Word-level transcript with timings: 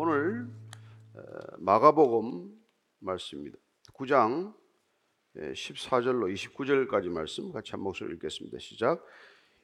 오늘 0.00 0.46
어, 1.16 1.20
마가복음 1.58 2.52
말씀입니다. 3.00 3.58
9장 3.94 4.54
14절로 5.36 6.32
29절까지 6.32 7.08
말씀 7.08 7.50
같이 7.50 7.72
한 7.72 7.80
목소리 7.80 8.14
읽겠습니다. 8.14 8.58
시작. 8.60 9.04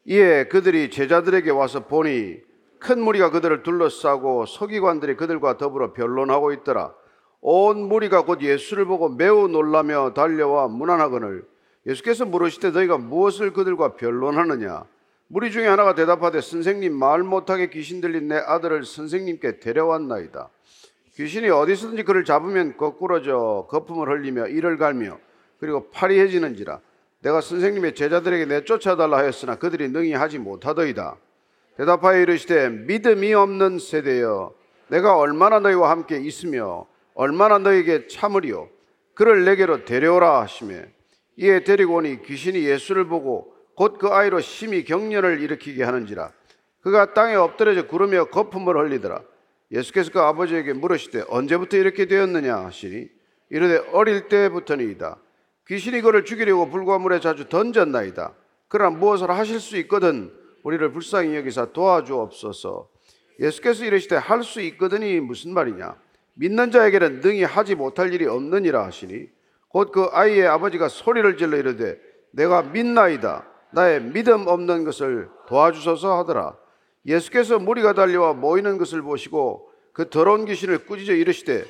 이에 0.07 0.49
그들이 0.49 0.91
제자들에게 0.91 1.53
와서 1.53 1.87
보니 1.87 2.41
큰 2.81 3.01
무리가 3.01 3.31
그들을 3.31 3.63
둘러싸고 3.63 4.47
서기관들이 4.47 5.15
그들과 5.15 5.57
더불어 5.57 5.93
변론하고 5.93 6.53
있더라. 6.55 6.93
온 7.41 7.87
무리가 7.87 8.25
곧 8.25 8.43
예수를 8.43 8.87
보고 8.87 9.09
매우 9.09 9.47
놀라며 9.47 10.15
달려와 10.15 10.67
문안하거늘 10.67 11.47
예수께서 11.87 12.25
물으시되 12.25 12.73
너희가 12.73 12.99
무엇을 12.99 13.53
그들과 13.53 13.95
변론하느냐 13.95 14.85
무리 15.29 15.51
중에 15.51 15.67
하나가 15.67 15.95
대답하되 15.95 16.41
선생님 16.41 16.93
말 16.95 17.23
못하게 17.23 17.71
귀신 17.71 18.01
들린 18.01 18.29
내 18.29 18.37
아들을 18.37 18.85
선생님께 18.85 19.59
데려왔나이다. 19.59 20.51
귀신이 21.15 21.49
어디서든지 21.49 22.03
그를 22.03 22.25
잡으면 22.25 22.77
거꾸러져 22.77 23.67
거품을 23.71 24.09
흘리며 24.09 24.49
이를 24.49 24.77
갈며 24.77 25.19
그리고 25.59 25.89
팔이 25.91 26.19
해지는지라 26.21 26.81
내가 27.21 27.41
선생님의 27.41 27.95
제자들에게 27.95 28.45
내쫓아달라 28.47 29.19
하였으나 29.19 29.55
그들이 29.57 29.89
능히 29.89 30.13
하지 30.13 30.39
못하더이다. 30.39 31.17
대답하여 31.79 32.21
이르시되 32.21 32.69
믿음이 32.69 33.33
없는 33.33 33.79
세대여 33.79 34.53
내가 34.89 35.17
얼마나 35.17 35.59
너희와 35.61 35.91
함께 35.91 36.19
있으며 36.19 36.87
얼마나 37.15 37.59
너희에게 37.59 38.09
참으리요? 38.09 38.69
그를 39.15 39.45
내게로 39.45 39.85
데려오라 39.85 40.43
하시매 40.43 40.85
이에 41.37 41.65
데리고 41.65 41.95
오니 41.95 42.23
귀신이 42.23 42.65
예수를 42.65 43.07
보고 43.07 43.54
곧 43.77 43.99
그 43.99 44.09
아이로 44.09 44.41
심히 44.41 44.85
경련을 44.85 45.41
일으키게 45.41 45.83
하는지라. 45.83 46.33
그가 46.81 47.15
땅에 47.15 47.35
엎드려져 47.35 47.87
구르며 47.87 48.27
거품을 48.27 48.77
흘리더라. 48.77 49.23
예수께서 49.71 50.11
그 50.13 50.21
아버지에게 50.21 50.73
물으시되 50.75 51.25
언제부터 51.29 51.77
이렇게 51.77 52.07
되었느냐? 52.07 52.57
하시니 52.57 53.09
이르되 53.51 53.79
어릴 53.93 54.29
때부터니이다. 54.29 55.17
귀신이 55.67 56.03
그를 56.03 56.25
죽이려고 56.25 56.69
불과 56.69 56.99
물에 56.99 57.21
자주 57.21 57.49
던졌나이다. 57.49 58.35
그러나 58.69 58.91
무엇을 58.97 59.31
하실 59.31 59.61
수 59.61 59.77
있거든 59.79 60.33
우리를 60.63 60.93
불쌍히 60.93 61.35
여기사 61.37 61.73
도와주옵소서. 61.73 62.89
예수께서 63.41 63.85
이르시되 63.85 64.17
할 64.17 64.43
수 64.43 64.61
있거든이 64.61 65.21
무슨 65.21 65.55
말이냐? 65.55 65.97
믿는 66.35 66.71
자에게는 66.71 67.21
능히 67.21 67.43
하지 67.45 67.75
못할 67.75 68.13
일이 68.13 68.27
없느니라. 68.27 68.85
하시니 68.85 69.29
곧 69.69 69.91
그 69.91 70.05
아이의 70.13 70.47
아버지가 70.47 70.89
소리를 70.89 71.37
질러 71.37 71.57
이르되 71.57 71.99
내가 72.33 72.63
믿나이다 72.63 73.47
나의 73.75 74.03
믿음 74.03 74.47
없는 74.47 74.85
것을 74.85 75.29
도와주소서 75.49 76.19
하더라. 76.21 76.57
예수께서 77.07 77.59
무리가 77.59 77.93
달려와 77.93 78.33
모이는 78.33 78.79
것을 78.79 79.03
보시고 79.03 79.69
그 79.93 80.09
더러운 80.09 80.45
귀신을 80.47 80.87
꾸짖어 80.87 81.15
이르시되 81.15 81.65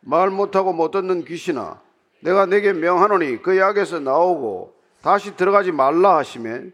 말 0.00 0.30
못하고 0.30 0.72
못 0.72 0.90
듣는 0.90 1.24
귀신아 1.24 1.80
내가 2.20 2.46
내게 2.46 2.72
명하노니 2.72 3.42
그 3.42 3.58
약에서 3.58 4.00
나오고 4.00 4.74
다시 5.02 5.36
들어가지 5.36 5.70
말라 5.70 6.16
하시면 6.16 6.72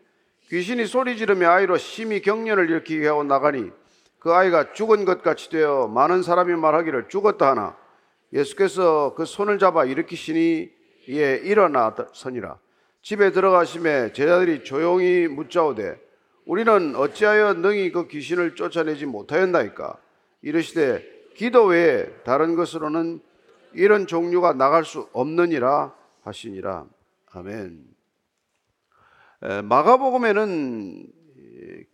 귀신이 0.49 0.87
소리 0.87 1.17
지르며 1.17 1.51
아이로 1.51 1.77
심히 1.77 2.21
경련을 2.23 2.71
일으키게 2.71 3.07
하고 3.09 3.25
나가니 3.25 3.71
그 4.19 4.33
아이가 4.33 4.73
죽은 4.73 5.05
것 5.05 5.23
같이 5.23 5.51
되어 5.51 5.89
많은 5.89 6.23
사람이 6.23 6.55
말하기를 6.55 7.09
죽었다 7.09 7.51
하나 7.51 7.77
예수께서 8.33 9.15
그 9.17 9.25
손을 9.25 9.59
잡아 9.59 9.85
일으키시니 9.85 10.71
이에 11.09 11.41
일어나 11.45 11.95
서니라 12.13 12.59
집에 13.07 13.31
들어가심에 13.31 14.13
제자들이 14.15 14.65
조용히 14.65 15.29
묻자오되 15.29 15.97
우리는 16.45 16.97
어찌하여 16.97 17.55
능히 17.55 17.93
그 17.93 18.09
귀신을 18.09 18.57
쫓아내지 18.57 19.07
못하였나이까 19.07 19.97
이르시되 20.43 21.07
기도 21.37 21.67
외에 21.67 22.07
다른 22.25 22.57
것으로는 22.57 23.21
이런 23.75 24.09
종류가 24.09 24.55
나갈 24.55 24.85
수 24.85 25.09
없느니라 25.13 25.95
하시니라 26.23 26.87
아멘. 27.31 27.85
마가복음에는 29.63 31.07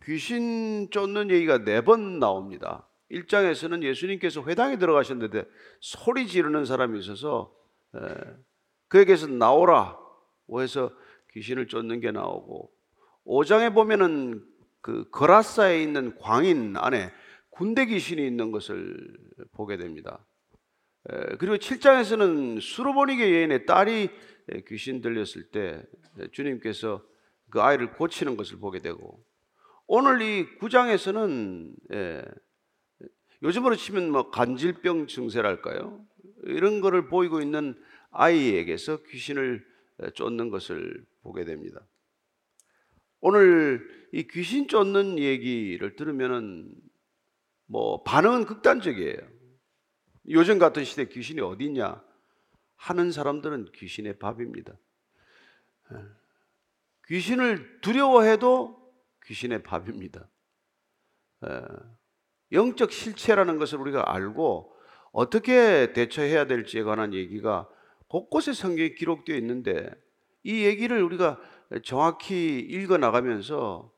귀신 0.05 0.89
쫓는 0.89 1.29
얘기가 1.29 1.59
네 1.59 1.81
번 1.81 2.17
나옵니다. 2.17 2.87
1장에서는 3.11 3.83
예수님께서 3.83 4.41
회당에 4.45 4.79
들어가셨는데 4.79 5.45
소리 5.79 6.25
지르는 6.25 6.65
사람이 6.65 6.97
있어서 6.97 7.53
그에게서 8.87 9.27
나오라 9.27 10.01
해서 10.59 10.91
귀신을 11.31 11.67
쫓는 11.67 11.99
게 11.99 12.11
나오고 12.11 12.71
5장에 13.25 13.73
보면은 13.73 14.45
그 14.81 15.09
거라사에 15.09 15.81
있는 15.81 16.17
광인 16.19 16.75
안에 16.77 17.11
군대 17.49 17.85
귀신이 17.85 18.25
있는 18.25 18.51
것을 18.51 18.97
보게 19.53 19.77
됩니다. 19.77 20.25
그리고 21.39 21.55
7장에서는 21.55 22.61
수로보니게 22.61 23.33
여인의 23.33 23.65
딸이 23.65 24.09
귀신 24.67 25.01
들렸을 25.01 25.49
때 25.51 25.83
주님께서 26.31 27.03
그 27.49 27.61
아이를 27.61 27.91
고치는 27.93 28.35
것을 28.35 28.57
보게 28.59 28.79
되고 28.79 29.23
오늘 29.85 30.21
이 30.21 30.47
9장에서는 30.59 31.73
예, 31.93 32.23
요즘으로 33.43 33.75
치면 33.75 34.11
뭐 34.11 34.31
간질병 34.31 35.07
증세랄까요? 35.07 36.03
이런 36.45 36.81
거를 36.81 37.07
보이고 37.07 37.41
있는 37.41 37.75
아이에게서 38.11 39.03
귀신을 39.03 39.65
쫓는 40.11 40.49
것을 40.49 41.05
보게 41.21 41.45
됩니다. 41.45 41.79
오늘 43.19 43.87
이 44.11 44.27
귀신 44.27 44.67
쫓는 44.67 45.17
얘기를 45.17 45.95
들으면은 45.95 46.73
뭐 47.65 48.03
반응은 48.03 48.45
극단적이에요. 48.45 49.17
요즘 50.29 50.59
같은 50.59 50.83
시대 50.83 51.07
귀신이 51.07 51.41
어디 51.41 51.65
있냐 51.65 52.03
하는 52.75 53.11
사람들은 53.11 53.71
귀신의 53.73 54.19
밥입니다. 54.19 54.73
귀신을 57.07 57.81
두려워해도 57.81 58.93
귀신의 59.25 59.63
밥입니다. 59.63 60.29
영적 62.51 62.91
실체라는 62.91 63.57
것을 63.57 63.79
우리가 63.79 64.13
알고 64.13 64.75
어떻게 65.11 65.93
대처해야 65.93 66.45
될지에 66.45 66.83
관한 66.83 67.13
얘기가 67.13 67.69
곳곳에 68.07 68.53
성경에 68.53 68.89
기록되어 68.89 69.35
있는데 69.37 69.89
이 70.43 70.63
얘기를 70.65 71.01
우리가 71.01 71.39
정확히 71.83 72.59
읽어 72.59 72.97
나가면서 72.97 73.91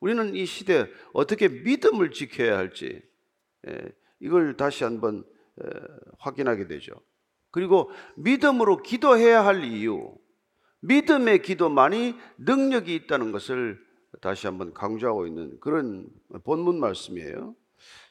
우리는 0.00 0.34
이 0.34 0.46
시대에 0.46 0.86
어떻게 1.12 1.48
믿음을 1.48 2.10
지켜야 2.12 2.56
할지 2.56 3.02
이걸 4.20 4.56
다시 4.56 4.84
한번 4.84 5.24
확인하게 6.18 6.68
되죠. 6.68 6.94
그리고 7.50 7.90
믿음으로 8.16 8.82
기도해야 8.82 9.44
할 9.44 9.64
이유, 9.64 10.14
믿음의 10.80 11.42
기도만이 11.42 12.14
능력이 12.38 12.94
있다는 12.94 13.32
것을 13.32 13.78
다시 14.20 14.46
한번 14.46 14.72
강조하고 14.72 15.26
있는 15.26 15.58
그런 15.60 16.06
본문 16.44 16.78
말씀이에요. 16.78 17.54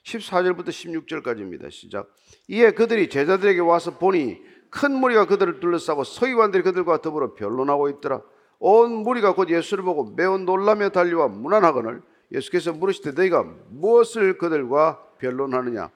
14절부터 0.03 0.69
16절까지입니다. 0.69 1.72
시작. 1.72 2.14
이에 2.47 2.72
그들이 2.72 3.09
제자들에게 3.09 3.59
와서 3.62 3.97
보니 3.97 4.41
큰 4.69 4.94
무리가 5.00 5.25
그들을 5.25 5.59
둘러싸고 5.59 6.03
서기관들이 6.03 6.63
그들과 6.63 7.01
더불어 7.01 7.33
변론하고 7.33 7.89
있더라. 7.89 8.22
온 8.59 8.91
무리가 9.03 9.33
곧 9.35 9.50
예수를 9.50 9.83
보고 9.83 10.13
매우 10.16 10.38
놀라며 10.38 10.89
달려와 10.89 11.28
문안하거늘 11.28 12.01
예수께서 12.31 12.73
물으시되 12.73 13.11
너희가 13.11 13.45
무엇을 13.69 14.38
그들과 14.38 15.00
변론하느냐? 15.19 15.89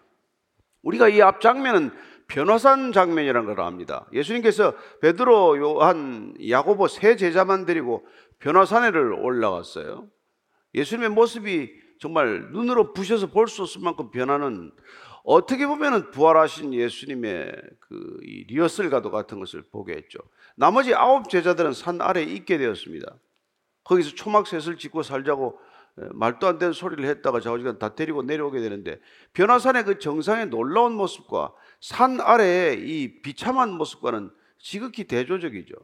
우리가 0.84 1.10
이 1.10 1.22
앞 1.22 1.42
장면은 1.42 1.92
변호산 2.28 2.94
장면이라는 2.94 3.46
걸 3.54 3.60
압니다. 3.66 4.06
예수님께서 4.14 4.74
베드로, 5.02 5.58
요한, 5.58 6.34
야고보 6.50 6.88
세 6.88 7.18
제자만 7.18 7.66
데리고 7.66 8.06
변호산에를 8.40 9.14
올라갔어요. 9.14 10.08
예수님의 10.74 11.10
모습이 11.10 11.81
정말 12.02 12.50
눈으로 12.52 12.94
부셔서 12.94 13.28
볼 13.28 13.48
수 13.48 13.62
없을 13.62 13.82
만큼 13.82 14.10
변하는 14.10 14.72
어떻게 15.24 15.68
보면은 15.68 16.10
부활하신 16.10 16.74
예수님의 16.74 17.52
그 17.80 18.18
리허설과도 18.48 19.12
같은 19.12 19.40
것을 19.40 19.62
보게 19.62 19.94
했죠. 19.94 20.18
나머지 20.56 20.96
아홉 20.96 21.30
제자들은 21.30 21.74
산 21.74 22.02
아래에 22.02 22.24
있게 22.24 22.58
되었습니다. 22.58 23.16
거기서 23.84 24.16
초막셋을 24.16 24.78
짓고 24.78 25.04
살자고 25.04 25.60
말도 26.14 26.48
안 26.48 26.58
되는 26.58 26.74
소리를 26.74 27.06
했다가 27.06 27.40
좌우지간 27.40 27.78
다 27.78 27.94
데리고 27.94 28.24
내려오게 28.24 28.62
되는데 28.62 29.00
변화산의 29.34 29.84
그 29.84 30.00
정상의 30.00 30.48
놀라운 30.48 30.94
모습과 30.94 31.54
산 31.80 32.20
아래의 32.20 32.80
이 32.80 33.22
비참한 33.22 33.74
모습과는 33.74 34.32
지극히 34.58 35.04
대조적이죠. 35.04 35.76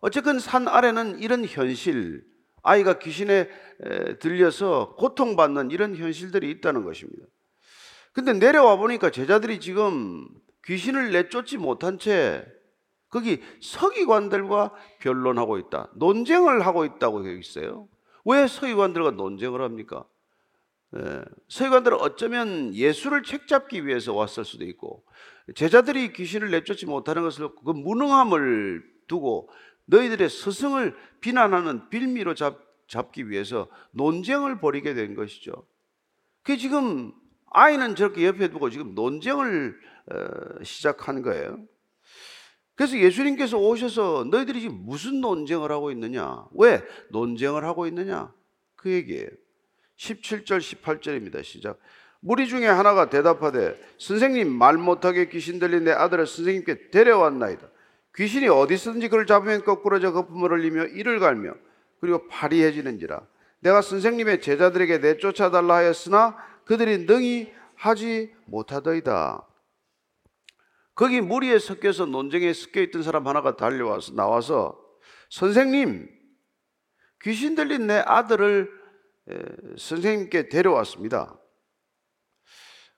어쨌든 0.00 0.38
산 0.38 0.68
아래는 0.68 1.20
이런 1.20 1.46
현실, 1.46 2.24
아이가 2.68 2.98
귀신에 2.98 3.48
들려서 4.20 4.94
고통받는 4.96 5.70
이런 5.70 5.96
현실들이 5.96 6.50
있다는 6.50 6.84
것입니다. 6.84 7.26
근데 8.12 8.32
내려와 8.32 8.76
보니까 8.76 9.10
제자들이 9.10 9.60
지금 9.60 10.28
귀신을 10.64 11.12
내쫓지 11.12 11.56
못한 11.56 11.98
채 11.98 12.44
거기 13.08 13.40
서기관들과 13.62 14.74
변론하고 15.00 15.56
있다. 15.58 15.90
논쟁을 15.94 16.66
하고 16.66 16.84
있다고 16.84 17.22
되어 17.22 17.32
있어요. 17.32 17.88
왜 18.26 18.46
서기관들과 18.46 19.12
논쟁을 19.12 19.62
합니까? 19.62 20.04
예, 20.96 21.22
서기관들은 21.48 21.98
어쩌면 22.00 22.74
예수를 22.74 23.22
책잡기 23.22 23.86
위해서 23.86 24.14
왔을 24.14 24.44
수도 24.44 24.64
있고 24.64 25.04
제자들이 25.54 26.12
귀신을 26.12 26.50
내쫓지 26.50 26.86
못하는 26.86 27.22
것을 27.22 27.48
그 27.64 27.70
무능함을 27.70 28.82
두고 29.06 29.48
너희들의 29.88 30.28
스승을 30.28 30.96
비난하는 31.20 31.88
빌미로 31.88 32.34
잡, 32.34 32.58
잡기 32.86 33.28
위해서 33.30 33.68
논쟁을 33.92 34.60
벌이게 34.60 34.94
된 34.94 35.14
것이죠. 35.14 35.66
그 36.42 36.56
지금 36.56 37.12
아이는 37.50 37.94
저렇게 37.94 38.26
옆에 38.26 38.48
두고 38.48 38.70
지금 38.70 38.94
논쟁을 38.94 39.78
어, 40.10 40.64
시작한 40.64 41.22
거예요. 41.22 41.58
그래서 42.74 42.96
예수님께서 42.98 43.58
오셔서 43.58 44.28
너희들이 44.30 44.60
지금 44.60 44.76
무슨 44.84 45.20
논쟁을 45.20 45.72
하고 45.72 45.90
있느냐? 45.90 46.46
왜 46.54 46.82
논쟁을 47.10 47.64
하고 47.64 47.86
있느냐? 47.86 48.32
그 48.76 48.90
얘기예요. 48.90 49.28
17절 49.96 50.58
18절입니다. 50.60 51.42
시작. 51.42 51.80
무리 52.20 52.46
중에 52.46 52.66
하나가 52.66 53.10
대답하되 53.10 53.74
선생님 53.98 54.48
말 54.50 54.76
못하게 54.76 55.28
귀신 55.28 55.58
들린 55.58 55.84
내 55.84 55.92
아들을 55.92 56.26
선생님께 56.26 56.90
데려왔나이다. 56.90 57.68
귀신이 58.14 58.48
어디서든지 58.48 59.08
그를 59.08 59.26
잡으면 59.26 59.64
거꾸로져 59.64 60.12
거품을 60.12 60.52
흘리며 60.52 60.86
이를 60.86 61.18
갈며 61.20 61.54
그리고 62.00 62.26
파리해지는지라. 62.28 63.26
내가 63.60 63.82
선생님의 63.82 64.40
제자들에게 64.40 64.98
내쫓아 64.98 65.50
달라 65.50 65.76
하였으나 65.76 66.36
그들이 66.64 67.06
능히 67.06 67.52
하지 67.74 68.34
못하더이다. 68.46 69.44
거기 70.94 71.20
무리에 71.20 71.58
섞여서 71.58 72.06
논쟁에 72.06 72.52
섞여 72.52 72.80
있던 72.82 73.02
사람 73.02 73.26
하나가 73.28 73.56
달려와서 73.56 74.14
나와서 74.14 74.80
선생님 75.30 76.08
귀신 77.22 77.54
들린 77.54 77.86
내 77.86 78.02
아들을 78.04 78.70
선생님께 79.76 80.48
데려왔습니다. 80.48 81.38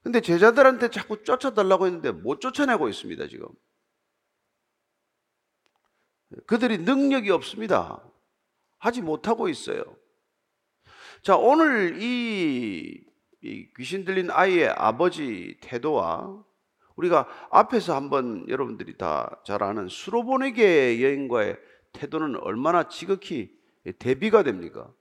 근데 0.03 0.21
제자들한테 0.21 0.89
자꾸 0.89 1.23
쫓아달라고 1.23 1.87
했는데 1.87 2.11
못 2.11 2.41
쫓아내고 2.41 2.89
있습니다, 2.89 3.27
지금. 3.29 3.49
그들이 6.47 6.79
능력이 6.79 7.31
없습니다. 7.31 8.03
하지 8.79 9.03
못하고 9.03 9.49
있어요. 9.49 9.83
자, 11.23 11.37
오늘 11.37 12.01
이, 12.01 13.05
이 13.43 13.69
귀신 13.77 14.05
들린 14.05 14.31
아이의 14.31 14.69
아버지 14.71 15.59
태도와 15.61 16.43
우리가 16.97 17.27
앞에서 17.51 17.95
한번 17.95 18.49
여러분들이 18.49 18.97
다 18.97 19.41
잘 19.45 19.63
아는 19.63 19.89
수로보내게 19.89 21.03
여인과의 21.03 21.57
태도는 21.93 22.37
얼마나 22.43 22.89
지극히 22.89 23.51
대비가 23.99 24.43
됩니까? 24.43 24.93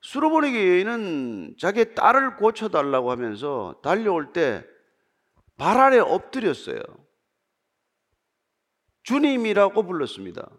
수로보내게 0.00 0.68
여인은 0.68 1.56
자기 1.58 1.94
딸을 1.94 2.36
고쳐달라고 2.36 3.10
하면서 3.10 3.80
달려올 3.82 4.32
때 4.32 4.64
발 5.56 5.78
아래 5.78 5.98
엎드렸어요. 5.98 6.80
주님이라고 9.04 9.84
불렀습니다. 9.84 10.50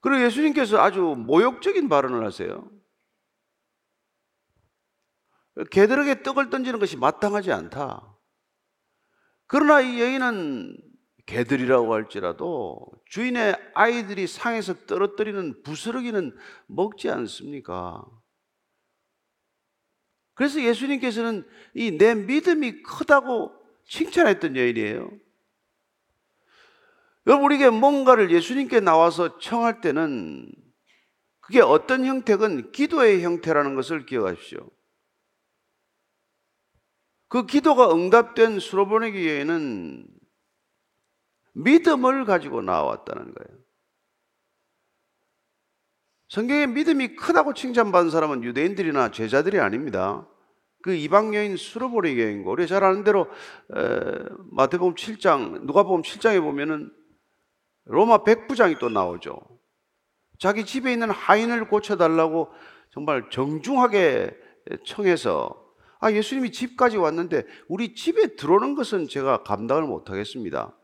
그리고 0.00 0.24
예수님께서 0.24 0.78
아주 0.78 1.00
모욕적인 1.00 1.88
발언을 1.88 2.24
하세요. 2.24 2.70
개들에게 5.70 6.22
떡을 6.22 6.50
던지는 6.50 6.78
것이 6.78 6.96
마땅하지 6.96 7.52
않다. 7.52 8.16
그러나 9.46 9.80
이 9.80 10.00
여인은 10.00 10.76
개들이라고 11.26 11.94
할지라도 11.94 12.86
주인의 13.06 13.56
아이들이 13.74 14.26
상에서 14.26 14.74
떨어뜨리는 14.86 15.62
부스러기는 15.62 16.36
먹지 16.66 17.08
않습니까? 17.08 18.04
그래서 20.34 20.60
예수님께서는 20.60 21.48
이 21.74 21.96
내 21.96 22.14
믿음이 22.14 22.82
크다고 22.82 23.52
칭찬했던 23.86 24.56
여인이에요. 24.56 25.10
여러분, 27.26 27.46
우리에게 27.46 27.70
뭔가를 27.70 28.30
예수님께 28.30 28.80
나와서 28.80 29.38
청할 29.38 29.80
때는 29.80 30.50
그게 31.40 31.60
어떤 31.60 32.04
형태건 32.04 32.72
기도의 32.72 33.22
형태라는 33.22 33.74
것을 33.74 34.06
기억하십시오. 34.06 34.70
그 37.28 37.46
기도가 37.46 37.92
응답된 37.92 38.60
수로보내기 38.60 39.28
여인은 39.28 40.06
믿음을 41.54 42.24
가지고 42.24 42.62
나왔다는 42.62 43.34
거예요. 43.34 43.64
성경에 46.28 46.66
믿음이 46.66 47.16
크다고 47.16 47.54
칭찬받은 47.54 48.10
사람은 48.10 48.44
유대인들이나 48.44 49.10
제자들이 49.10 49.60
아닙니다. 49.60 50.28
그 50.82 50.94
이방 50.94 51.34
여인 51.34 51.56
수로보리 51.56 52.20
여인고 52.20 52.52
우리 52.52 52.66
잘 52.66 52.84
아는 52.84 53.04
대로 53.04 53.28
마태복음 54.50 54.94
7장 54.94 55.64
누가복음 55.64 56.02
7장에 56.02 56.40
보면은 56.40 56.92
로마 57.86 58.24
백부장이 58.24 58.78
또 58.78 58.88
나오죠. 58.88 59.38
자기 60.38 60.64
집에 60.64 60.92
있는 60.92 61.10
하인을 61.10 61.68
고쳐달라고 61.68 62.50
정말 62.90 63.28
정중하게 63.30 64.36
청해서 64.84 65.64
아 66.00 66.12
예수님이 66.12 66.52
집까지 66.52 66.96
왔는데 66.96 67.44
우리 67.68 67.94
집에 67.94 68.36
들어오는 68.36 68.74
것은 68.74 69.08
제가 69.08 69.42
감당을 69.42 69.84
못하겠습니다. 69.84 70.76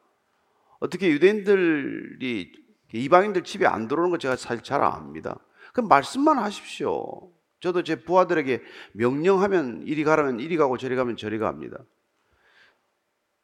어떻게 0.79 1.11
유대인들이 1.11 2.53
이방인들 2.93 3.45
집에 3.45 3.67
안 3.67 3.87
들어오는 3.87 4.11
거 4.11 4.19
제가 4.19 4.37
사실 4.37 4.65
잘 4.65 4.83
압니다. 4.83 5.39
그럼 5.73 5.89
말씀만 5.89 6.39
하십시오. 6.39 7.31
저도 7.61 7.83
제 7.83 8.03
부하들에게 8.03 8.63
명령하면 8.93 9.83
이리 9.87 10.05
가라면 10.05 10.41
이리 10.41 10.57
가고 10.57 10.79
저리 10.79 10.97
가면 10.97 11.17
저리 11.17 11.39
갑니다. 11.39 11.79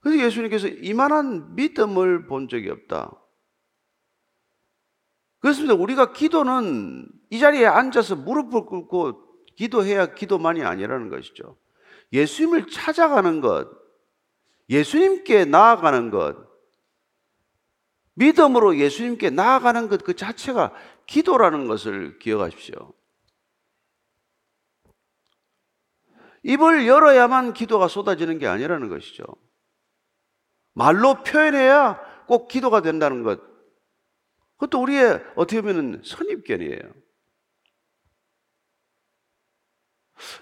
그래서 0.01 0.25
예수님께서 0.25 0.69
이만한 0.69 1.55
믿음을 1.55 2.27
본 2.27 2.49
적이 2.49 2.71
없다. 2.71 3.13
그렇습니다. 5.47 5.75
우리가 5.75 6.13
기도는 6.13 7.07
이 7.31 7.39
자리에 7.39 7.67
앉아서 7.67 8.17
무릎을 8.17 8.67
꿇고 8.67 9.45
기도해야 9.55 10.13
기도만이 10.13 10.65
아니라는 10.65 11.09
것이죠. 11.09 11.57
예수님을 12.13 12.67
찾아가는 12.67 13.41
것, 13.41 13.69
예수님께 14.69 15.45
나아가는 15.45 16.11
것, 16.11 16.37
믿음으로 18.15 18.79
예수님께 18.79 19.31
나아가는 19.31 19.89
것 19.89 20.03
그 20.03 20.15
자체가 20.15 20.73
기도라는 21.07 21.69
것을 21.69 22.19
기억하십시오. 22.19 22.93
입을 26.43 26.89
열어야만 26.89 27.53
기도가 27.53 27.87
쏟아지는 27.87 28.41
게 28.41 28.49
아니라는 28.49 28.89
것이죠. 28.89 29.23
말로 30.73 31.23
표현해야 31.23 32.01
꼭 32.27 32.49
기도가 32.49 32.83
된다는 32.83 33.23
것. 33.23 33.56
그것도 34.57 34.83
우리의 34.83 35.23
어떻게 35.35 35.61
보면 35.61 36.03
선입견이에요. 36.05 36.81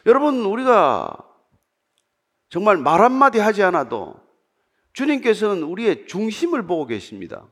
여러분, 0.07 0.45
우리가 0.45 1.17
정말 2.49 2.77
말 2.77 3.01
한마디 3.01 3.39
하지 3.39 3.63
않아도 3.65 4.15
주님께서는 4.93 5.65
우리의 5.65 6.07
중심을 6.07 6.67
보고 6.67 6.87
계십니다. 6.87 7.51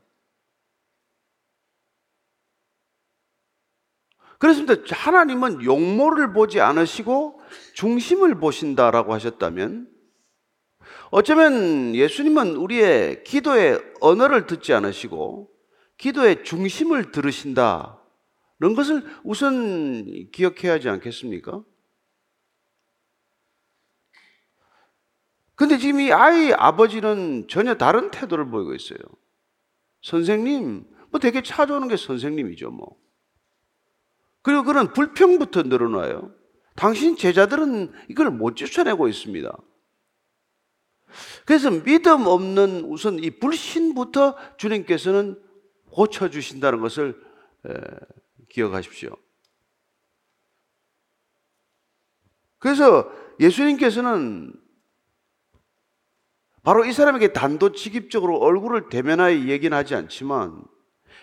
그렇습니다. 4.39 4.75
하나님은 4.89 5.63
용모를 5.63 6.33
보지 6.33 6.59
않으시고 6.59 7.39
중심을 7.75 8.35
보신다라고 8.35 9.13
하셨다면 9.13 9.89
어쩌면 11.11 11.95
예수님은 11.95 12.55
우리의 12.55 13.23
기도의 13.23 13.79
언어를 14.01 14.47
듣지 14.47 14.73
않으시고 14.73 15.52
기도의 16.03 16.43
중심을 16.43 17.13
들으신다. 17.13 17.97
이런 18.59 18.75
것을 18.75 19.05
우선 19.23 20.29
기억해야 20.31 20.73
하지 20.73 20.89
않겠습니까? 20.89 21.63
근데 25.55 25.77
지금 25.77 26.01
이 26.01 26.11
아이 26.11 26.51
아버지는 26.51 27.47
전혀 27.47 27.75
다른 27.75 28.11
태도를 28.11 28.49
보이고 28.49 28.75
있어요. 28.75 28.97
선생님, 30.01 30.85
뭐 31.09 31.21
되게 31.21 31.41
찾아오는 31.41 31.87
게 31.87 31.95
선생님이죠, 31.95 32.69
뭐. 32.71 32.97
그리고 34.41 34.63
그런 34.63 34.91
불평부터 34.91 35.63
늘어나요. 35.63 36.35
당신 36.75 37.15
제자들은 37.15 37.93
이걸 38.09 38.29
못 38.29 38.57
쫓아내고 38.57 39.07
있습니다. 39.07 39.57
그래서 41.45 41.71
믿음 41.71 42.27
없는 42.27 42.87
우선 42.89 43.23
이 43.23 43.29
불신부터 43.29 44.35
주님께서는 44.57 45.41
고쳐주신다는 45.93 46.81
것을 46.81 47.21
기억하십시오. 48.49 49.15
그래서 52.59 53.11
예수님께서는 53.39 54.53
바로 56.63 56.85
이 56.85 56.93
사람에게 56.93 57.33
단도직입적으로 57.33 58.37
얼굴을 58.37 58.89
대면하여 58.89 59.47
얘기는 59.49 59.75
하지 59.75 59.95
않지만 59.95 60.63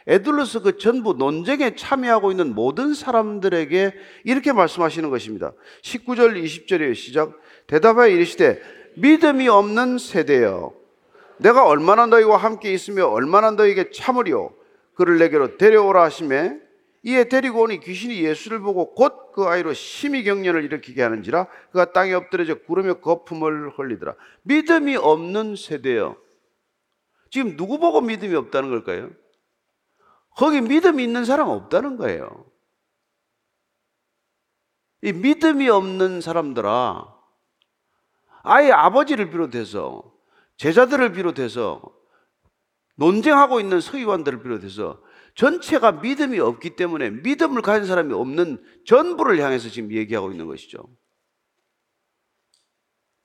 에둘러스 0.07 0.61
그 0.61 0.77
전부 0.77 1.15
논쟁에 1.15 1.75
참여하고 1.75 2.31
있는 2.31 2.55
모든 2.55 2.95
사람들에게 2.95 3.95
이렇게 4.25 4.53
말씀하시는 4.53 5.09
것입니다. 5.09 5.53
19절 5.83 6.43
20절의 6.43 6.95
시작 6.95 7.39
대답하여 7.67 8.09
이르시되 8.09 8.61
믿음이 8.97 9.49
없는 9.49 9.99
세대여 9.99 10.75
내가 11.39 11.67
얼마나 11.67 12.07
너희와 12.07 12.37
함께 12.37 12.73
있으며 12.73 13.07
얼마나 13.07 13.50
너희에게 13.50 13.91
참으리요 13.93 14.60
그를 14.94 15.18
내게로 15.18 15.56
데려오라 15.56 16.02
하심에 16.04 16.61
이에 17.02 17.25
데리고 17.28 17.62
오니 17.62 17.80
귀신이 17.80 18.23
예수를 18.23 18.61
보고 18.61 18.94
곧 18.94 19.20
그 19.32 19.44
아이로 19.44 19.73
심히 19.73 20.25
경련을 20.25 20.64
일으키게 20.64 21.02
하는지라 21.02 21.47
그가 21.70 21.92
땅에 21.92 22.12
엎드려져 22.14 22.56
구르며 22.62 22.94
거품을 22.94 23.78
흘리더라 23.78 24.16
믿음이 24.42 24.97
없는 24.97 25.54
세대여 25.56 26.16
지금 27.30 27.56
누구 27.56 27.78
보고 27.78 28.00
믿음이 28.00 28.35
없다는 28.35 28.70
걸까요? 28.70 29.11
거기 30.37 30.61
믿음이 30.61 31.02
있는 31.02 31.25
사람 31.25 31.49
없다는 31.49 31.97
거예요. 31.97 32.47
이 35.02 35.12
믿음이 35.12 35.68
없는 35.68 36.20
사람들아, 36.20 37.06
아예 38.42 38.70
아버지를 38.70 39.30
비롯해서, 39.30 40.12
제자들을 40.56 41.12
비롯해서, 41.12 41.80
논쟁하고 43.00 43.61
있는 43.61 43.80
서기관들을 43.80 44.42
비롯해서, 44.42 45.02
전체가 45.35 45.92
믿음이 45.92 46.38
없기 46.38 46.76
때문에 46.76 47.11
믿음을 47.11 47.62
가진 47.62 47.87
사람이 47.87 48.12
없는 48.12 48.62
전부를 48.85 49.40
향해서 49.40 49.71
지금 49.71 49.90
얘기하고 49.90 50.30
있는 50.30 50.47
것이죠. 50.47 50.87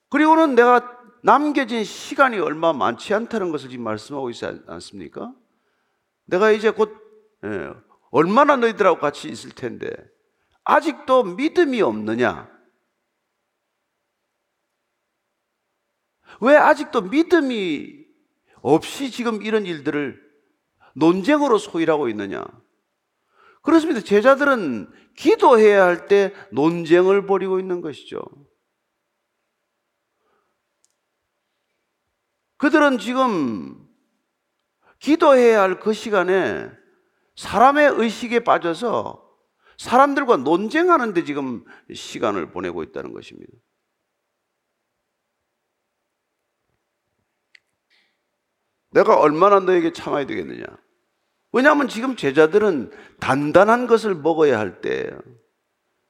그리고는 0.10 0.55
내가 0.55 0.98
남겨진 1.24 1.84
시간이 1.84 2.39
얼마 2.39 2.72
많지 2.72 3.13
않다는 3.13 3.51
것을 3.51 3.70
지금 3.70 3.84
말씀하고 3.84 4.29
있지 4.29 4.46
않습니까? 4.46 5.36
내가 6.25 6.51
이제 6.51 6.70
곧 6.70 6.96
예, 7.44 7.72
얼마나 8.12 8.55
너희들하고 8.55 9.00
같이 9.00 9.27
있을 9.27 9.51
텐데 9.51 9.89
아직도 10.63 11.24
믿음이 11.24 11.82
없느냐? 11.82 12.50
왜 16.39 16.55
아직도 16.55 17.01
믿음이 17.01 18.04
없이 18.65 19.12
지금 19.12 19.43
이런 19.43 19.67
일들을 19.67 20.19
논쟁으로 20.95 21.60
소일하고 21.60 22.10
있느냐? 22.10 22.43
그렇습니다. 23.62 24.01
제자들은 24.01 24.91
기도해야 25.15 25.84
할 25.86 26.07
때 26.07 26.34
논쟁을 26.51 27.27
벌이고 27.27 27.60
있는 27.60 27.81
것이죠. 27.81 28.24
그들은 32.57 32.98
지금 32.98 33.88
기도해야 35.00 35.62
할 35.62 35.79
그 35.79 35.93
시간에 35.93 36.72
사람의 37.36 37.93
의식에 37.98 38.39
빠져서 38.39 39.24
사람들과 39.77 40.38
논쟁하는데 40.38 41.24
지금 41.24 41.63
시간을 41.93 42.50
보내고 42.51 42.81
있다는 42.81 43.13
것입니다. 43.13 43.53
내가 48.96 49.20
얼마나 49.20 49.60
너에게 49.60 49.92
참아야 49.92 50.25
되겠느냐? 50.25 50.66
왜냐하면 51.52 51.90
지금 51.90 52.16
제자들은 52.16 52.92
단단한 53.20 53.88
것을 53.88 54.16
먹어야 54.16 54.58
할 54.58 54.80
때예요. 54.80 55.20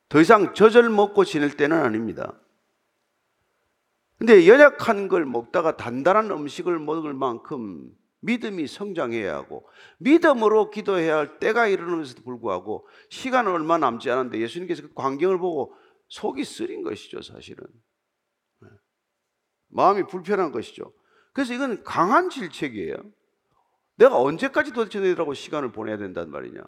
더 0.08 0.22
이상 0.22 0.54
젖을 0.54 0.90
먹고 0.90 1.26
지낼 1.26 1.58
때는 1.58 1.78
아닙니다. 1.78 2.40
근데 4.18 4.48
연약한 4.48 5.08
걸 5.08 5.26
먹다가 5.26 5.78
단단한 5.78 6.30
음식을 6.30 6.78
먹을 6.78 7.14
만큼 7.14 7.92
믿음이 8.22 8.68
성장해야 8.68 9.36
하고 9.36 9.68
믿음으로 9.98 10.70
기도해야 10.70 11.18
할 11.18 11.40
때가 11.40 11.68
이르면서도 11.68 12.22
불구하고 12.24 12.88
시간은 13.10 13.52
얼마 13.52 13.78
남지 13.78 14.10
않았는데 14.10 14.40
예수님께서 14.40 14.84
그 14.84 14.94
광경을 14.94 15.40
보고 15.40 15.76
속이 16.08 16.44
쓰린 16.44 16.84
것이죠, 16.84 17.22
사실은. 17.24 17.66
네. 18.62 18.70
마음이 19.70 20.04
불편한 20.08 20.52
것이죠. 20.52 20.94
그래서 21.36 21.54
이건 21.54 21.84
강한 21.84 22.30
질책이에요. 22.30 22.96
내가 23.98 24.18
언제까지 24.18 24.72
도대체 24.72 25.02
너희들하고 25.02 25.34
시간을 25.34 25.74
보내야 25.74 25.98
된단 25.98 26.32
말이냐. 26.32 26.64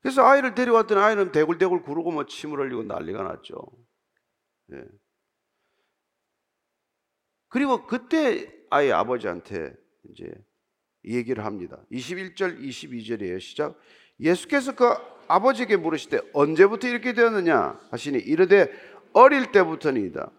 그래서 0.00 0.24
아이를 0.24 0.56
데려왔더니 0.56 1.00
아이는 1.00 1.30
대굴대굴 1.30 1.84
구르고 1.84 2.10
뭐 2.10 2.26
침을 2.26 2.58
흘리고 2.58 2.82
난리가 2.82 3.22
났죠. 3.22 3.54
네. 4.66 4.82
그리고 7.50 7.86
그때 7.86 8.52
아이 8.70 8.90
아버지한테 8.90 9.76
이제 10.10 10.28
얘기를 11.04 11.44
합니다. 11.44 11.80
21절, 11.92 12.60
22절이에요. 12.60 13.40
시작. 13.40 13.78
예수께서 14.18 14.74
그 14.74 14.86
아버지에게 15.28 15.76
물으시되 15.76 16.18
언제부터 16.32 16.88
이렇게 16.88 17.12
되었느냐 17.12 17.78
하시니 17.92 18.18
이르되 18.18 18.72
어릴 19.12 19.52
때부터니이다. 19.52 20.32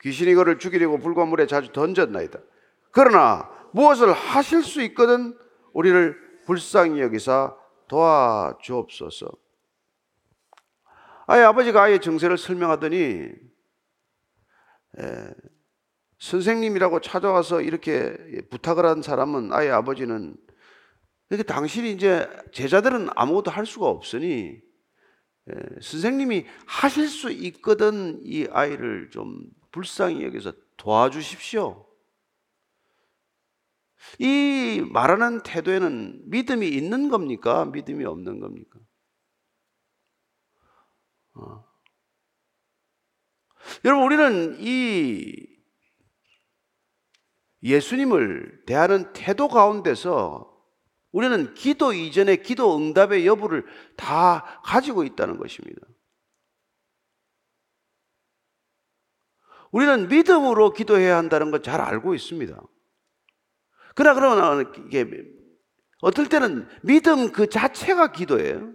귀신이 0.00 0.34
그를 0.34 0.58
죽이려고 0.58 0.98
불과 0.98 1.24
물에 1.24 1.46
자주 1.46 1.72
던졌나이다. 1.72 2.38
그러나 2.90 3.50
무엇을 3.72 4.12
하실 4.12 4.62
수 4.62 4.82
있거든 4.82 5.36
우리를 5.72 6.16
불쌍히 6.46 7.00
여기사 7.00 7.54
도와주옵소서. 7.88 9.30
아예 11.26 11.42
아버지가 11.42 11.82
아예 11.82 11.98
정세를 11.98 12.38
설명하더니 12.38 13.28
에, 14.98 15.34
선생님이라고 16.18 17.00
찾아와서 17.00 17.60
이렇게 17.60 18.16
부탁을 18.50 18.84
한 18.84 19.02
사람은 19.02 19.52
아예 19.52 19.70
아버지는 19.70 20.36
이렇게 21.28 21.44
당신이 21.44 21.92
이제 21.92 22.28
제자들은 22.52 23.10
아무것도 23.14 23.50
할 23.52 23.64
수가 23.64 23.86
없으니 23.86 24.60
에, 25.48 25.52
선생님이 25.80 26.46
하실 26.66 27.06
수 27.06 27.30
있거든 27.30 28.20
이 28.24 28.48
아이를 28.50 29.10
좀 29.10 29.40
불쌍히 29.70 30.24
여기서 30.24 30.52
도와주십시오. 30.76 31.86
이 34.18 34.82
말하는 34.90 35.42
태도에는 35.42 36.30
믿음이 36.30 36.68
있는 36.68 37.08
겁니까? 37.08 37.66
믿음이 37.66 38.04
없는 38.04 38.40
겁니까? 38.40 38.78
어. 41.34 41.64
여러분, 43.84 44.04
우리는 44.04 44.56
이 44.60 45.50
예수님을 47.62 48.64
대하는 48.66 49.12
태도 49.12 49.48
가운데서 49.48 50.50
우리는 51.12 51.54
기도 51.54 51.92
이전에 51.92 52.36
기도 52.36 52.76
응답의 52.76 53.26
여부를 53.26 53.66
다 53.96 54.60
가지고 54.64 55.04
있다는 55.04 55.36
것입니다. 55.38 55.86
우리는 59.70 60.08
믿음으로 60.08 60.72
기도해야 60.72 61.16
한다는 61.16 61.50
걸 61.50 61.62
잘 61.62 61.80
알고 61.80 62.14
있습니다. 62.14 62.60
그러나 63.94 64.14
그러나 64.14 64.72
이게 64.86 65.06
어떨 66.00 66.28
때는 66.28 66.66
믿음 66.82 67.32
그 67.32 67.48
자체가 67.48 68.12
기도예요. 68.12 68.72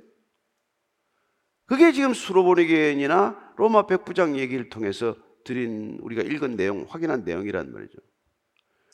그게 1.66 1.92
지금 1.92 2.14
수로보니겐이나 2.14 3.54
로마 3.58 3.88
백부장 3.88 4.38
얘기를 4.38 4.70
통해서 4.70 5.16
드린 5.44 5.98
우리가 6.02 6.22
읽은 6.22 6.56
내용, 6.56 6.86
확인한 6.88 7.24
내용이란 7.24 7.74
말이죠. 7.74 7.98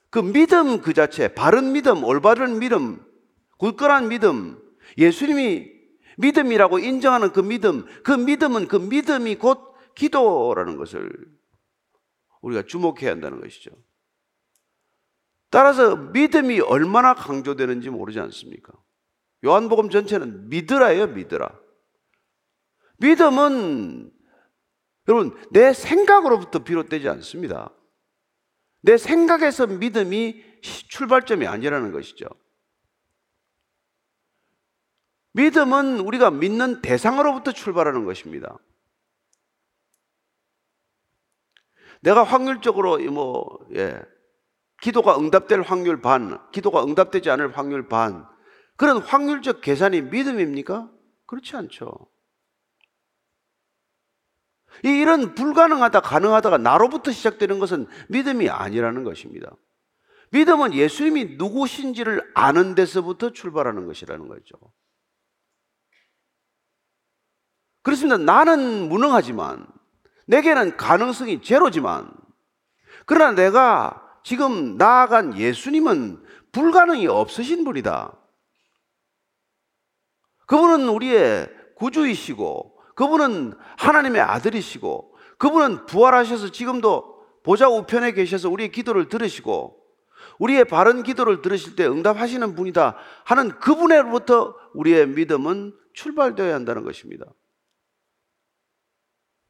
그 0.10 0.20
믿음 0.20 0.82
그 0.82 0.94
자체, 0.94 1.34
바른 1.34 1.74
믿음, 1.74 2.04
올바른 2.04 2.60
믿음, 2.60 3.04
굳건한 3.58 4.10
믿음, 4.10 4.58
예수님이 4.98 5.70
믿음이라고 6.18 6.80
인정하는 6.80 7.32
그 7.32 7.42
믿음, 7.42 7.86
그 8.04 8.12
믿음은 8.12 8.68
그 8.68 8.76
믿음이 8.78 9.36
곧 9.36 9.60
기도라는 9.96 10.78
것을 10.78 11.10
우리가 12.42 12.64
주목해야 12.64 13.12
한다는 13.12 13.40
것이죠. 13.42 13.72
따라서 15.50 15.96
믿음이 15.96 16.62
얼마나 16.62 17.14
강조되는지 17.14 17.90
모르지 17.90 18.20
않습니까? 18.20 18.74
요한복음 19.46 19.90
전체는 19.90 20.50
믿으라예요, 20.50 21.08
믿으라. 21.08 21.60
믿음은 22.98 24.12
여러분 25.08 25.38
내 25.52 25.74
생각으로부터 25.74 26.60
비롯되지 26.60 27.10
않습니다. 27.10 27.76
내 28.82 28.98
생각에서 28.98 29.68
믿음이 29.68 30.44
출발점이 30.62 31.48
아니라는 31.48 31.92
것이죠. 31.92 32.26
믿음은 35.34 36.00
우리가 36.00 36.32
믿는 36.32 36.82
대상으로부터 36.82 37.52
출발하는 37.52 38.06
것입니다. 38.06 38.58
내가 42.02 42.24
확률적으로 42.24 42.98
뭐 43.12 43.60
예, 43.76 44.02
기도가 44.82 45.18
응답될 45.18 45.62
확률 45.62 46.02
반, 46.02 46.40
기도가 46.52 46.84
응답되지 46.84 47.30
않을 47.30 47.58
확률 47.58 47.88
반 47.88 48.28
그런 48.76 48.98
확률적 48.98 49.62
계산이 49.62 50.02
믿음입니까? 50.02 50.92
그렇지 51.28 51.56
않죠. 51.56 52.10
이런 54.84 55.36
불가능하다, 55.36 56.02
가능하다가 56.02 56.58
나로부터 56.58 57.12
시작되는 57.12 57.60
것은 57.60 57.88
믿음이 58.10 58.50
아니라는 58.50 59.04
것입니다. 59.04 59.52
믿음은 60.32 60.74
예수님이 60.74 61.36
누구신지를 61.38 62.32
아는 62.34 62.74
데서부터 62.74 63.34
출발하는 63.34 63.86
것이라는 63.86 64.28
거죠. 64.28 64.56
그렇습니다. 67.84 68.18
나는 68.18 68.88
무능하지만, 68.88 69.68
내게는 70.32 70.78
가능성이 70.78 71.42
제로지만, 71.42 72.10
그러나 73.06 73.34
내가 73.34 74.02
지금 74.24 74.78
나아간 74.78 75.38
예수님은 75.38 76.24
불가능이 76.54 77.06
없으신 77.08 77.66
분이다. 77.66 78.18
그분은 80.48 80.88
우리의 80.88 81.50
구주이시고, 81.76 82.78
그분은 82.96 83.56
하나님의 83.78 84.22
아들이시고, 84.22 85.16
그분은 85.38 85.86
부활하셔서 85.86 86.52
지금도 86.52 87.26
보좌 87.44 87.68
우편에 87.68 88.14
계셔서 88.14 88.50
우리의 88.50 88.72
기도를 88.72 89.10
들으시고, 89.10 89.82
우리의 90.40 90.64
바른 90.64 91.04
기도를 91.04 91.42
들으실 91.42 91.76
때 91.76 91.86
응답하시는 91.86 92.56
분이다 92.56 92.96
하는 93.26 93.60
그분으로부터 93.60 94.56
우리의 94.76 95.10
믿음은 95.10 95.74
출발되어야 95.94 96.56
한다는 96.56 96.84
것입니다. 96.84 97.26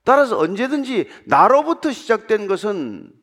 따라서 0.03 0.37
언제든지 0.37 1.09
나로부터 1.25 1.91
시작된 1.91 2.47
것은 2.47 3.13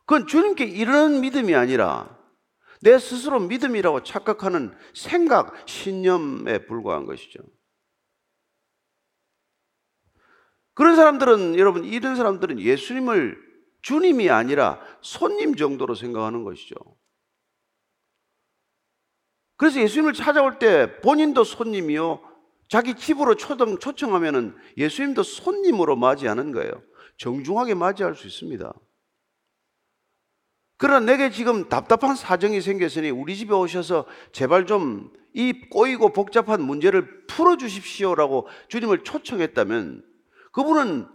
그건 0.00 0.26
주님께 0.26 0.64
이르는 0.64 1.20
믿음이 1.20 1.54
아니라 1.54 2.18
내 2.80 2.98
스스로 2.98 3.40
믿음이라고 3.40 4.02
착각하는 4.02 4.74
생각, 4.94 5.54
신념에 5.68 6.66
불과한 6.66 7.06
것이죠. 7.06 7.40
그런 10.74 10.94
사람들은 10.94 11.58
여러분 11.58 11.84
이런 11.84 12.14
사람들은 12.14 12.60
예수님을 12.60 13.36
주님이 13.82 14.30
아니라 14.30 14.80
손님 15.02 15.56
정도로 15.56 15.94
생각하는 15.94 16.44
것이죠. 16.44 16.76
그래서 19.56 19.80
예수님을 19.80 20.12
찾아올 20.12 20.60
때 20.60 21.00
본인도 21.00 21.42
손님이요. 21.42 22.22
자기 22.68 22.94
집으로 22.94 23.34
초청, 23.34 23.78
초청하면 23.78 24.56
예수님도 24.76 25.22
손님으로 25.22 25.96
맞이하는 25.96 26.52
거예요. 26.52 26.70
정중하게 27.16 27.74
맞이할 27.74 28.14
수 28.14 28.26
있습니다. 28.26 28.72
그러나 30.76 31.00
내게 31.00 31.30
지금 31.30 31.68
답답한 31.68 32.14
사정이 32.14 32.60
생겼으니 32.60 33.10
우리 33.10 33.36
집에 33.36 33.52
오셔서 33.54 34.06
제발 34.32 34.66
좀 34.66 35.18
이 35.38 35.52
꼬이고 35.70 36.12
복잡한 36.12 36.62
문제를 36.62 37.26
풀어 37.26 37.56
주십시오라고 37.56 38.48
주님을 38.68 39.04
초청했다면 39.04 40.04
그분은 40.52 41.06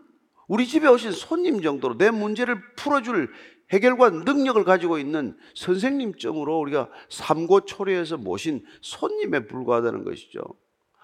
우리 0.47 0.67
집에 0.67 0.87
오신 0.87 1.11
손님 1.11 1.61
정도로 1.61 1.97
내 1.97 2.09
문제를 2.11 2.61
풀어줄 2.75 3.31
해결과 3.71 4.11
능력을 4.11 4.63
가지고 4.63 4.99
있는 4.99 5.35
선생님점으로 5.55 6.59
우리가 6.59 6.89
삼고초려해서 7.09 8.17
모신 8.17 8.63
손님에 8.81 9.47
불과하다는 9.47 10.03
것이죠. 10.03 10.41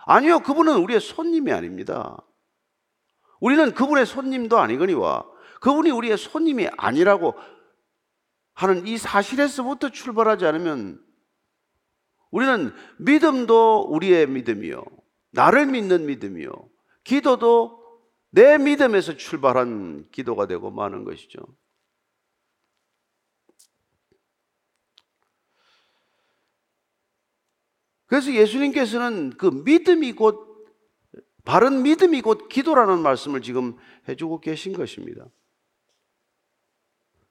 아니요, 0.05 0.39
그분은 0.39 0.77
우리의 0.77 0.99
손님이 0.99 1.51
아닙니다. 1.51 2.17
우리는 3.39 3.73
그분의 3.73 4.05
손님도 4.05 4.57
아니거니와 4.57 5.25
그분이 5.61 5.91
우리의 5.91 6.17
손님이 6.17 6.69
아니라고 6.77 7.35
하는 8.53 8.85
이 8.87 8.97
사실에서부터 8.97 9.89
출발하지 9.89 10.45
않으면 10.45 11.01
우리는 12.31 12.73
믿음도 12.97 13.87
우리의 13.89 14.27
믿음이요. 14.27 14.83
나를 15.31 15.67
믿는 15.67 16.05
믿음이요. 16.05 16.51
기도도 17.03 17.79
내 18.31 18.57
믿음에서 18.57 19.17
출발한 19.17 20.07
기도가 20.11 20.45
되고 20.45 20.69
마는 20.69 21.03
것이죠. 21.03 21.39
그래서 28.09 28.33
예수님께서는 28.33 29.33
그 29.37 29.45
믿음이 29.63 30.13
곧 30.13 30.67
바른 31.45 31.83
믿음이 31.83 32.21
곧 32.21 32.49
기도라는 32.49 32.99
말씀을 32.99 33.41
지금 33.41 33.75
해주고 34.07 34.41
계신 34.41 34.73
것입니다. 34.73 35.25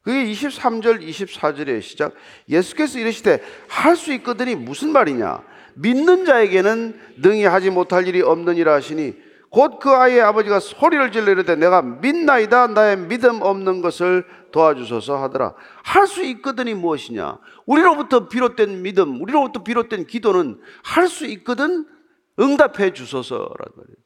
그게 0.03 0.25
23절, 0.25 1.03
24절의 1.07 1.83
시작. 1.83 2.14
예수께서 2.49 2.99
이르시되 2.99 3.43
할 3.67 3.97
수 3.97 4.12
있거든이 4.14 4.55
무슨 4.55 4.93
말이냐? 4.93 5.43
믿는 5.75 6.25
자에게는 6.25 6.99
능히 7.19 7.45
하지 7.45 7.71
못할 7.71 8.07
일이 8.07 8.23
없느니라 8.23 8.73
하시니 8.75 9.14
곧 9.51 9.79
그 9.79 9.91
아이의 9.91 10.21
아버지가 10.21 10.61
소리를 10.61 11.11
질러 11.11 11.33
이르되 11.33 11.57
내가 11.57 11.81
믿나이다 11.83 12.69
나의 12.69 12.99
믿음 12.99 13.41
없는 13.43 13.81
것을 13.81 14.27
도와주소서 14.53 15.23
하더라. 15.23 15.55
할 15.85 16.07
수 16.07 16.23
있거든이 16.25 16.75
무엇이냐? 16.75 17.39
우리로부터 17.67 18.29
비롯된 18.29 18.83
믿음, 18.83 19.21
우리로부터 19.23 19.63
비롯된 19.63 20.07
기도는 20.07 20.61
할 20.85 21.09
수 21.09 21.27
있거든 21.27 21.87
응답해 22.39 22.93
주소서라는 22.93 23.73
말이에요. 23.77 23.97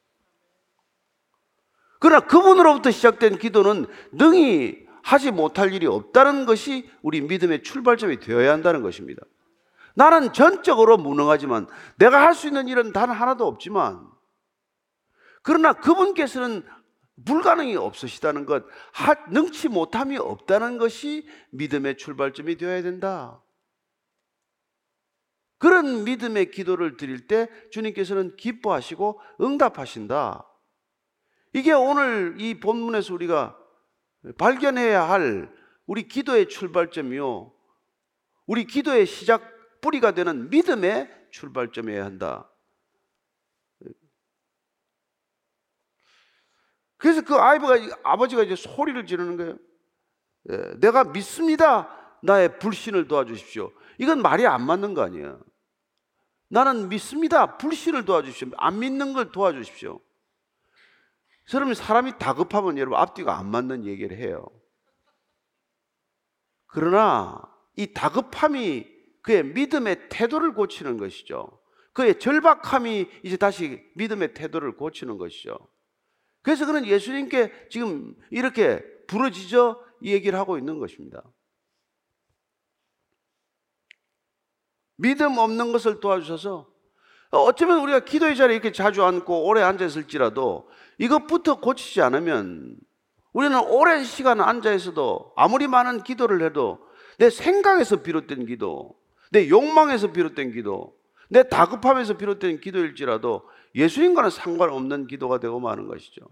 그러나 2.01 2.21
그분으로부터 2.27 2.91
시작된 2.91 3.39
기도는 3.39 3.87
능히 4.13 4.87
하지 5.03 5.31
못할 5.31 5.73
일이 5.75 5.87
없다는 5.87 6.47
것이 6.47 6.89
우리 7.03 7.21
믿음의 7.21 7.63
출발점이 7.63 8.21
되어야 8.21 8.53
한다는 8.53 8.83
것입니다. 8.83 9.23
나는 9.95 10.33
전적으로 10.33 10.97
무능하지만 10.97 11.67
내가 11.97 12.23
할 12.23 12.35
수 12.35 12.47
있는 12.47 12.69
일은 12.69 12.93
단 12.93 13.11
하나도 13.11 13.47
없지만 13.47 14.12
그러나 15.43 15.73
그분께서는 15.73 16.65
불가능이 17.25 17.77
없으시다는 17.77 18.47
것, 18.47 18.65
능치 19.31 19.69
못함이 19.69 20.17
없다는 20.17 20.79
것이 20.79 21.29
믿음의 21.51 21.99
출발점이 21.99 22.57
되어야 22.57 22.83
된다. 22.83 23.43
그런 25.59 26.05
믿음의 26.05 26.51
기도를 26.51 26.97
드릴 26.97 27.29
때 27.29 27.49
주님께서는 27.71 28.37
기뻐하시고 28.37 29.21
응답하신다. 29.41 30.49
이게 31.53 31.73
오늘 31.73 32.35
이 32.39 32.59
본문에서 32.59 33.15
우리가 33.15 33.57
발견해야 34.39 35.09
할 35.09 35.53
우리 35.87 36.09
기도의 36.09 36.49
출발점이요. 36.49 37.53
우리 38.47 38.65
기도의 38.65 39.07
시작 39.07 39.43
뿌리가 39.81 40.13
되는 40.13 40.51
믿음의 40.51 41.29
출발점이어야 41.31 42.05
한다. 42.05 42.52
그래서 47.03 47.21
그 47.23 47.35
아이가 47.35 47.75
아버지가 48.05 48.45
이제 48.45 48.55
소리를 48.55 49.05
지르는 49.07 49.37
거예요. 49.37 49.59
예, 50.51 50.57
내가 50.79 51.03
믿습니다. 51.03 51.91
나의 52.23 52.61
불신을 52.61 53.09
도와주십시오. 53.09 53.73
이건 53.99 54.23
말이 54.23 54.47
안 54.47 54.65
맞는 54.65 54.95
거 54.95 55.03
아니에요. 55.03 55.43
나는 56.47 56.89
믿습니다. 56.89 57.59
불신을 57.59 58.05
도와주십시오. 58.05 58.51
안 58.57 58.79
믿는 58.79 59.15
걸 59.15 59.33
도와주십시오. 59.33 60.01
여러분 61.55 61.75
사람이 61.75 62.19
다급하면 62.21 62.79
여러분 62.79 62.97
앞뒤가 63.01 63.37
안 63.37 63.51
맞는 63.51 63.85
얘기를 63.85 64.17
해요. 64.17 64.47
그러나 66.69 67.43
이 67.75 67.93
다급함이 67.93 68.87
그의 69.23 69.43
믿음의 69.43 70.09
태도를 70.09 70.55
고치는 70.55 70.99
것이죠. 70.99 71.61
그의 71.95 72.21
절박함이 72.21 73.11
이제 73.25 73.37
다시 73.37 73.83
믿음의 73.97 74.35
태도를 74.35 74.77
고치는 74.77 75.19
것이죠. 75.19 75.59
그래서 76.43 76.67
그는 76.67 76.87
예수님께 76.87 77.69
지금 77.71 78.15
이렇게 78.31 78.83
부러지죠? 79.07 79.83
이 80.01 80.13
얘기를 80.13 80.39
하고 80.39 80.59
있는 80.59 80.79
것입니다. 80.79 81.23
믿음 84.97 85.39
없는 85.39 85.73
것을 85.73 86.01
도와주셔서 86.01 86.69
어쩌면 87.31 87.81
우리가 87.81 88.01
기도의 88.01 88.37
자리에 88.37 88.57
이렇게 88.57 88.73
자주 88.73 89.05
앉고 89.05 89.47
오래 89.47 89.63
앉아 89.63 89.85
있을지라도 89.87 90.69
이것부터 90.99 91.61
고치지 91.61 92.03
않으면 92.03 92.77
우리는 93.33 93.59
오랜 93.59 94.05
시간 94.05 94.41
앉아 94.41 94.73
있어도 94.75 95.33
아무리 95.37 95.67
많은 95.67 96.03
기도를 96.03 96.43
해도 96.43 96.79
내 97.19 97.31
생각에서 97.31 98.03
비롯된 98.03 98.47
기도, 98.47 98.97
내 99.31 99.49
욕망에서 99.49 100.13
비롯된 100.13 100.53
기도, 100.53 100.95
내 101.31 101.49
다급함에서 101.49 102.19
비롯된 102.19 102.61
기도일지라도 102.61 103.43
예수님과는 103.75 104.31
상관없는 104.31 105.07
기도가 105.07 105.39
되고 105.39 105.59
마는 105.61 105.87
것이죠. 105.89 106.23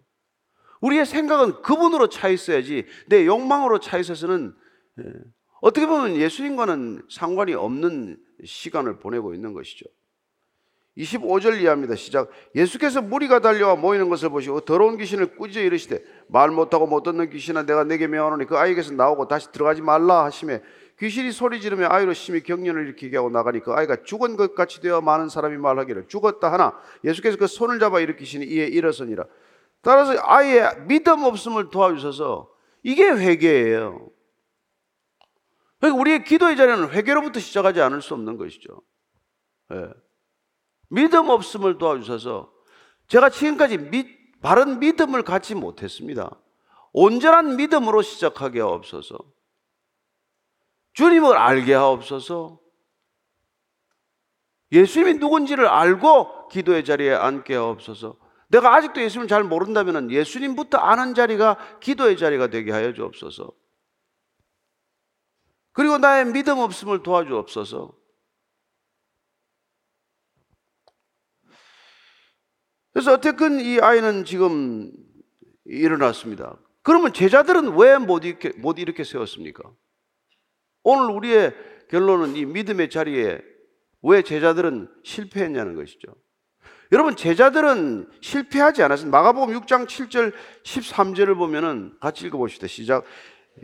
우리의 0.81 1.07
생각은 1.07 1.63
그분으로 1.63 2.09
차 2.09 2.29
있어야지 2.29 2.87
내 3.07 3.27
욕망으로 3.27 3.81
차 3.81 3.99
있어서는 3.99 4.55
예, 5.01 5.05
어떻게 5.61 5.87
보면 5.87 6.17
예수님과는 6.17 7.03
상관이 7.11 7.55
없는 7.55 8.19
시간을 8.45 8.99
보내고 8.99 9.35
있는 9.35 9.53
것이죠. 9.53 9.87
25절 10.97 11.61
이하입니다. 11.61 11.95
시작. 11.95 12.31
예수께서 12.55 13.01
무리가 13.01 13.41
달려와 13.41 13.77
모이는 13.77 14.09
것을 14.09 14.29
보시고 14.29 14.61
더러운 14.61 14.99
귀신을 14.99 15.37
꾸짖어 15.37 15.63
이르시되 15.63 16.03
말 16.29 16.51
못하고 16.51 16.87
못 16.87 17.03
듣는 17.03 17.31
귀신아 17.31 17.65
내가 17.65 17.85
내게 17.85 18.07
명하노니 18.07 18.47
그 18.47 18.59
아이에게서 18.59 18.93
나오고 18.93 19.29
다시 19.29 19.51
들어가지 19.53 19.83
말라 19.83 20.25
하심에 20.25 20.63
귀신이 21.01 21.33
소리 21.33 21.63
지르며 21.63 21.89
아이로 21.89 22.13
심히 22.13 22.43
경련을 22.43 22.83
일으키게 22.89 23.17
하고 23.17 23.31
나가니 23.31 23.61
그 23.61 23.73
아이가 23.73 24.03
죽은 24.05 24.37
것 24.37 24.55
같이 24.55 24.83
되어 24.83 25.01
많은 25.01 25.31
사람이 25.31 25.57
말하기를 25.57 26.09
죽었다 26.09 26.53
하나 26.53 26.79
예수께서 27.05 27.39
그 27.39 27.47
손을 27.47 27.79
잡아 27.79 28.01
일으키시니 28.01 28.45
이에 28.45 28.67
일어서니라. 28.67 29.25
따라서 29.81 30.15
아이의 30.23 30.83
믿음 30.87 31.25
없음을 31.25 31.71
도와주셔서 31.71 32.51
이게 32.83 33.09
회개예요. 33.09 34.11
그러니까 35.81 36.01
우리의 36.01 36.25
기도의 36.25 36.59
자리는 36.59 36.91
회개로부터 36.91 37.41
시작하지 37.41 37.81
않을 37.81 38.03
수 38.03 38.13
없는 38.13 38.37
것이죠. 38.37 38.83
예. 39.73 39.89
믿음 40.91 41.31
없음을 41.31 41.79
도와주셔서 41.79 42.53
제가 43.09 43.31
지금까지 43.31 43.79
믿, 43.79 44.39
바른 44.43 44.81
믿음을 44.81 45.23
갖지 45.23 45.55
못했습니다. 45.55 46.31
온전한 46.93 47.57
믿음으로 47.57 48.03
시작하게 48.03 48.61
하옵소서. 48.61 49.40
주님을 50.95 51.37
알게 51.37 51.75
하옵소서. 51.75 52.61
예수님이 54.73 55.15
누군지를 55.15 55.67
알고 55.67 56.49
기도의 56.49 56.85
자리에 56.85 57.13
앉게 57.13 57.55
하옵소서. 57.55 58.19
내가 58.49 58.75
아직도 58.75 59.01
예수님을 59.01 59.29
잘 59.29 59.45
모른다면 59.45 60.11
예수님부터 60.11 60.79
아는 60.79 61.15
자리가 61.15 61.79
기도의 61.81 62.17
자리가 62.17 62.49
되게 62.49 62.73
하여 62.73 62.93
주옵소서. 62.93 63.53
그리고 65.73 65.99
나의 65.99 66.27
믿음 66.27 66.59
없음을 66.59 67.03
도와주옵소서. 67.03 67.97
그래서 72.93 73.13
어쨌든 73.13 73.61
이 73.61 73.79
아이는 73.81 74.25
지금 74.25 74.91
일어났습니다. 75.65 76.59
그러면 76.83 77.13
제자들은 77.13 77.77
왜못 77.77 78.25
이렇게, 78.25 78.51
못 78.59 78.81
이렇게 78.81 79.05
세웠습니까? 79.05 79.63
오늘 80.83 81.11
우리의 81.15 81.55
결론은 81.89 82.37
이 82.37 82.45
믿음의 82.45 82.91
자리에 82.91 83.41
왜 84.03 84.23
제자들은 84.23 84.89
실패했냐는 85.05 85.75
것이죠. 85.75 86.15
여러분, 86.93 87.15
제자들은 87.15 88.09
실패하지 88.21 88.83
않았습니다. 88.83 89.17
마가복음 89.17 89.55
6장 89.61 89.87
7절 89.87 90.33
13절을 90.65 91.37
보면은 91.37 91.93
같이 92.01 92.27
읽어봅시다. 92.27 92.67
시작. 92.67 93.05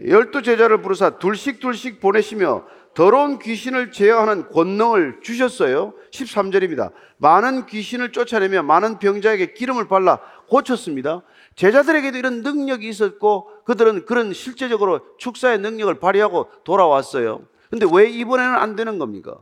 열두 0.07 0.43
제자를 0.43 0.83
부르사 0.83 1.19
둘씩 1.19 1.61
둘씩 1.61 2.01
보내시며 2.01 2.67
더러운 2.97 3.39
귀신을 3.39 3.93
제어하는 3.93 4.49
권능을 4.49 5.21
주셨어요. 5.23 5.93
13절입니다. 6.13 6.93
많은 7.19 7.67
귀신을 7.67 8.11
쫓아내며 8.11 8.63
많은 8.63 8.99
병자에게 8.99 9.53
기름을 9.53 9.87
발라 9.87 10.19
고쳤습니다. 10.49 11.21
제자들에게도 11.57 12.17
이런 12.17 12.43
능력이 12.43 12.89
있었고 12.89 13.51
그들은 13.67 14.07
그런 14.07 14.33
실제적으로 14.33 15.03
축사의 15.19 15.59
능력을 15.59 15.93
발휘하고 16.01 16.49
돌아왔어요. 16.65 17.47
근데 17.69 17.87
왜 17.93 18.09
이번에는 18.09 18.55
안 18.55 18.77
되는 18.77 18.99
겁니까? 18.99 19.37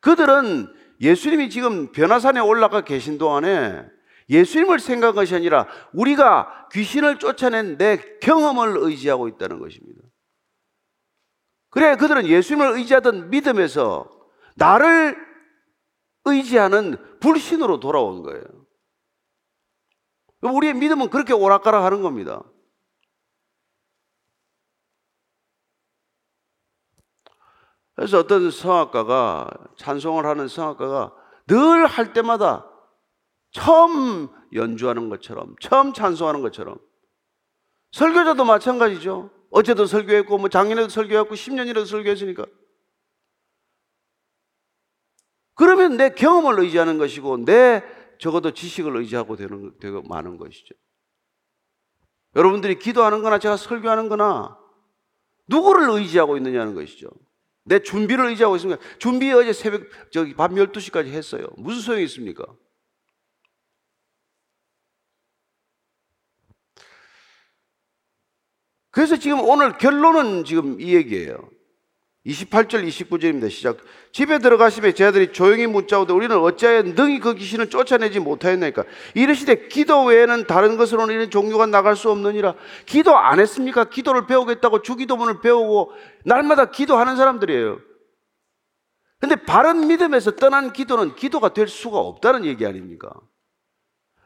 그들은 0.00 0.66
예수님이 1.00 1.50
지금 1.50 1.92
변화산에 1.92 2.40
올라가 2.40 2.80
계신 2.80 3.18
동안에 3.18 3.84
예수님을 4.28 4.80
생각한 4.80 5.14
것이 5.14 5.36
아니라 5.36 5.68
우리가 5.92 6.66
귀신을 6.72 7.20
쫓아낸 7.20 7.78
내 7.78 8.00
경험을 8.20 8.78
의지하고 8.78 9.28
있다는 9.28 9.60
것입니다. 9.60 10.00
그래, 11.74 11.96
그들은 11.96 12.26
예수님을 12.26 12.78
의지하던 12.78 13.30
믿음에서 13.30 14.08
나를 14.54 15.16
의지하는 16.24 17.18
불신으로 17.18 17.80
돌아온 17.80 18.22
거예요. 18.22 18.44
우리의 20.40 20.74
믿음은 20.74 21.10
그렇게 21.10 21.32
오락가락 21.32 21.82
하는 21.82 22.02
겁니다. 22.02 22.42
그래서 27.96 28.18
어떤 28.18 28.50
성악가가, 28.50 29.48
찬송을 29.76 30.26
하는 30.26 30.46
성악가가 30.46 31.12
늘 31.48 31.86
할 31.86 32.12
때마다 32.12 32.70
처음 33.50 34.28
연주하는 34.52 35.08
것처럼, 35.08 35.56
처음 35.60 35.92
찬송하는 35.92 36.40
것처럼, 36.42 36.78
설교자도 37.92 38.44
마찬가지죠. 38.44 39.30
어제도 39.54 39.86
설교했고, 39.86 40.36
뭐 40.36 40.48
작년에도 40.48 40.88
설교했고, 40.88 41.36
10년이라도 41.36 41.86
설교했으니까. 41.86 42.44
그러면 45.54 45.96
내 45.96 46.10
경험을 46.10 46.58
의지하는 46.58 46.98
것이고, 46.98 47.44
내 47.44 47.84
적어도 48.18 48.50
지식을 48.50 48.96
의지하고 48.96 49.36
되는, 49.36 49.78
되고 49.78 50.02
많은 50.02 50.38
것이죠. 50.38 50.74
여러분들이 52.34 52.80
기도하는 52.80 53.22
거나 53.22 53.38
제가 53.38 53.56
설교하는 53.56 54.08
거나, 54.08 54.58
누구를 55.46 55.88
의지하고 56.00 56.36
있느냐는 56.36 56.74
것이죠. 56.74 57.08
내 57.62 57.78
준비를 57.78 58.30
의지하고 58.30 58.56
있습니까? 58.56 58.82
준비 58.98 59.30
어제 59.30 59.52
새벽, 59.52 59.82
저기 60.10 60.34
밤 60.34 60.56
12시까지 60.56 61.06
했어요. 61.06 61.46
무슨 61.56 61.80
소용이 61.80 62.04
있습니까? 62.06 62.44
그래서 68.94 69.16
지금 69.16 69.40
오늘 69.40 69.76
결론은 69.76 70.44
지금 70.44 70.80
이 70.80 70.94
얘기예요. 70.94 71.36
28절 72.26 72.86
29절입니다. 72.88 73.50
시작. 73.50 73.78
집에 74.12 74.38
들어가시며 74.38 74.92
제자들이 74.92 75.32
조용히 75.32 75.66
묻자오되 75.66 76.12
우리는 76.12 76.34
어찌하여 76.38 76.82
능히 76.82 77.18
그 77.18 77.34
귀신을 77.34 77.68
쫓아내지 77.68 78.20
못하였나이까. 78.20 78.84
이르시되 79.14 79.66
기도 79.68 80.04
외에는 80.04 80.46
다른 80.46 80.76
것으로는 80.76 81.14
이런 81.14 81.30
종류가 81.30 81.66
나갈 81.66 81.96
수 81.96 82.10
없느니라. 82.10 82.54
기도 82.86 83.16
안 83.16 83.40
했습니까? 83.40 83.84
기도를 83.84 84.26
배우겠다고 84.26 84.82
주기도문을 84.82 85.40
배우고 85.40 85.92
날마다 86.24 86.70
기도하는 86.70 87.16
사람들이에요. 87.16 87.78
근데 89.20 89.36
바른 89.36 89.88
믿음에서 89.88 90.36
떠난 90.36 90.72
기도는 90.72 91.16
기도가 91.16 91.52
될 91.52 91.66
수가 91.66 91.98
없다는 91.98 92.44
얘기 92.44 92.64
아닙니까? 92.64 93.10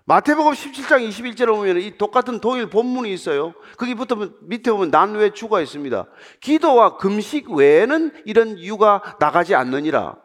마태복음 0.09 0.53
17장 0.53 1.07
21절에 1.07 1.49
보면 1.49 1.77
이 1.83 1.99
똑같은 1.99 2.40
동일 2.40 2.71
본문이 2.71 3.12
있어요. 3.12 3.53
거기부터 3.77 4.31
밑에 4.40 4.71
보면 4.71 4.90
난외 4.90 5.35
주가 5.35 5.61
있습니다. 5.61 6.07
기도와 6.40 6.97
금식 6.97 7.51
외에는 7.51 8.23
이런 8.25 8.57
이유가 8.57 9.18
나가지 9.21 9.55
않느니라. 9.55 10.16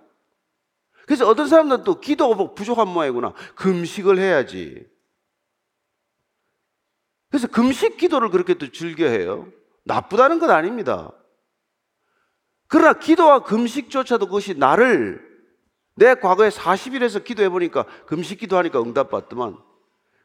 그래서 1.05 1.27
어떤 1.27 1.49
사람들은 1.49 1.83
또 1.83 1.99
기도가 1.99 2.53
부족한 2.53 2.87
모양이구나. 2.87 3.33
금식을 3.55 4.19
해야지. 4.19 4.87
그래서 7.29 7.47
금식 7.47 7.97
기도를 7.97 8.29
그렇게 8.29 8.53
또 8.53 8.71
즐겨해요. 8.71 9.51
나쁘다는 9.83 10.39
건 10.39 10.51
아닙니다. 10.51 11.11
그러나 12.67 12.93
기도와 12.93 13.43
금식조차도 13.43 14.27
그것이 14.27 14.53
나를 14.53 15.21
내 15.95 16.15
과거에 16.15 16.47
40일에서 16.47 17.21
기도해 17.25 17.49
보니까 17.49 17.83
금식 18.05 18.39
기도하니까 18.39 18.81
응답받더만 18.81 19.72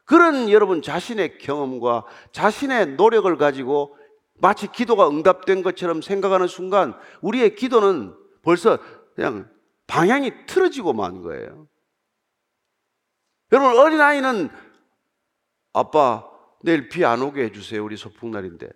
그런 0.08 0.48
여러분 0.48 0.80
자신의 0.80 1.36
경험과 1.36 2.04
자신의 2.32 2.94
노력을 2.96 3.36
가지고 3.36 3.94
마치 4.40 4.66
기도가 4.66 5.06
응답된 5.06 5.62
것처럼 5.62 6.00
생각하는 6.00 6.46
순간 6.46 6.94
우리의 7.20 7.56
기도는 7.56 8.16
벌써 8.40 8.78
그냥 9.14 9.50
방향이 9.86 10.46
틀어지고 10.46 10.94
만 10.94 11.20
거예요. 11.20 11.68
여러분 13.52 13.78
어린아이는 13.78 14.48
아빠 15.74 16.26
내일 16.62 16.88
비 16.88 17.04
안 17.04 17.20
오게 17.20 17.44
해주세요. 17.44 17.84
우리 17.84 17.98
소풍날인데. 17.98 18.66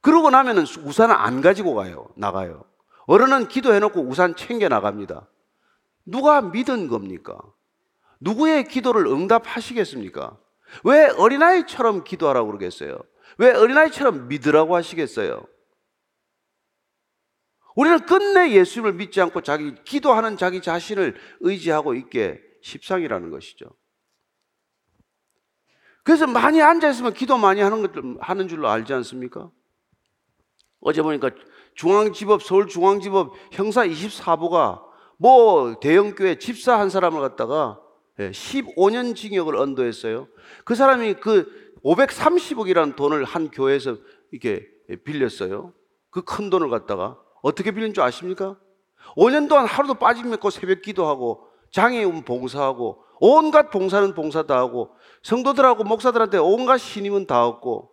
그러고 0.00 0.30
나면은 0.30 0.62
우산을 0.62 1.12
안 1.12 1.40
가지고 1.40 1.74
가요. 1.74 2.08
나가요. 2.14 2.64
어른은 3.06 3.48
기도해놓고 3.48 4.00
우산 4.00 4.36
챙겨 4.36 4.68
나갑니다. 4.68 5.28
누가 6.04 6.40
믿은 6.40 6.86
겁니까? 6.86 7.36
누구의 8.20 8.64
기도를 8.64 9.06
응답하시겠습니까? 9.06 10.38
왜 10.84 11.06
어린아이처럼 11.08 12.04
기도하라고 12.04 12.48
그러겠어요? 12.48 12.98
왜 13.38 13.52
어린아이처럼 13.52 14.28
믿으라고 14.28 14.74
하시겠어요? 14.74 15.46
우리는 17.74 18.00
끝내 18.06 18.52
예수님을 18.52 18.94
믿지 18.94 19.20
않고 19.20 19.42
자기 19.42 19.74
기도하는 19.84 20.36
자기 20.38 20.62
자신을 20.62 21.14
의지하고 21.40 21.94
있게 21.94 22.40
십상이라는 22.62 23.30
것이죠. 23.30 23.66
그래서 26.02 26.26
많이 26.26 26.62
앉아 26.62 26.88
있으면 26.90 27.12
기도 27.12 27.36
많이 27.36 27.60
하는 27.60 27.82
것 27.82 27.92
하는 28.20 28.48
줄로 28.48 28.68
알지 28.68 28.94
않습니까? 28.94 29.50
어제 30.80 31.02
보니까 31.02 31.30
중앙지법 31.74 32.42
서울 32.42 32.68
중앙지법 32.68 33.34
형사 33.52 33.84
24부가 33.84 34.82
뭐 35.18 35.78
대형교회 35.80 36.38
집사 36.38 36.78
한 36.78 36.88
사람을 36.90 37.20
갖다가 37.20 37.80
15년 38.18 39.14
징역을 39.14 39.56
언도했어요. 39.56 40.28
그 40.64 40.74
사람이 40.74 41.14
그 41.14 41.74
530억이라는 41.84 42.96
돈을 42.96 43.24
한 43.24 43.50
교회에서 43.50 43.98
이렇게 44.30 44.66
빌렸어요. 45.04 45.72
그 46.10 46.22
큰 46.22 46.48
돈을 46.48 46.70
갖다가 46.70 47.18
어떻게 47.42 47.70
빌린 47.72 47.92
줄 47.92 48.02
아십니까? 48.02 48.58
5년 49.16 49.48
동안 49.48 49.66
하루도 49.66 49.94
빠짐없고 49.94 50.50
새벽 50.50 50.82
기도하고 50.82 51.46
장애인 51.70 52.24
봉사하고 52.24 53.04
온갖 53.20 53.70
봉사는 53.70 54.14
봉사 54.14 54.42
다 54.44 54.56
하고 54.58 54.94
성도들하고 55.22 55.84
목사들한테 55.84 56.38
온갖 56.38 56.78
신임은 56.78 57.26
다 57.26 57.46
얻고 57.46 57.90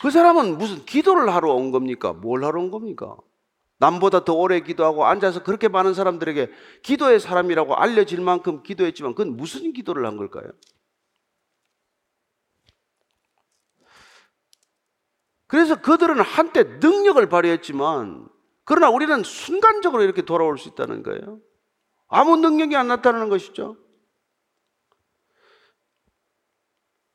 그 0.00 0.10
사람은 0.10 0.58
무슨 0.58 0.84
기도를 0.84 1.32
하러 1.34 1.52
온 1.52 1.70
겁니까? 1.70 2.12
뭘 2.12 2.44
하러 2.44 2.60
온 2.60 2.70
겁니까? 2.70 3.16
남보다 3.78 4.24
더 4.24 4.34
오래 4.34 4.60
기도하고 4.60 5.04
앉아서 5.06 5.42
그렇게 5.42 5.68
많은 5.68 5.94
사람들에게 5.94 6.50
기도의 6.82 7.20
사람이라고 7.20 7.74
알려질 7.74 8.20
만큼 8.20 8.62
기도했지만 8.62 9.14
그건 9.14 9.36
무슨 9.36 9.72
기도를 9.72 10.06
한 10.06 10.16
걸까요? 10.16 10.50
그래서 15.46 15.80
그들은 15.80 16.20
한때 16.20 16.64
능력을 16.64 17.28
발휘했지만 17.28 18.28
그러나 18.64 18.88
우리는 18.90 19.22
순간적으로 19.22 20.02
이렇게 20.02 20.22
돌아올 20.22 20.58
수 20.58 20.68
있다는 20.68 21.02
거예요. 21.02 21.40
아무 22.08 22.36
능력이 22.36 22.74
안 22.76 22.88
나타나는 22.88 23.28
것이죠. 23.28 23.76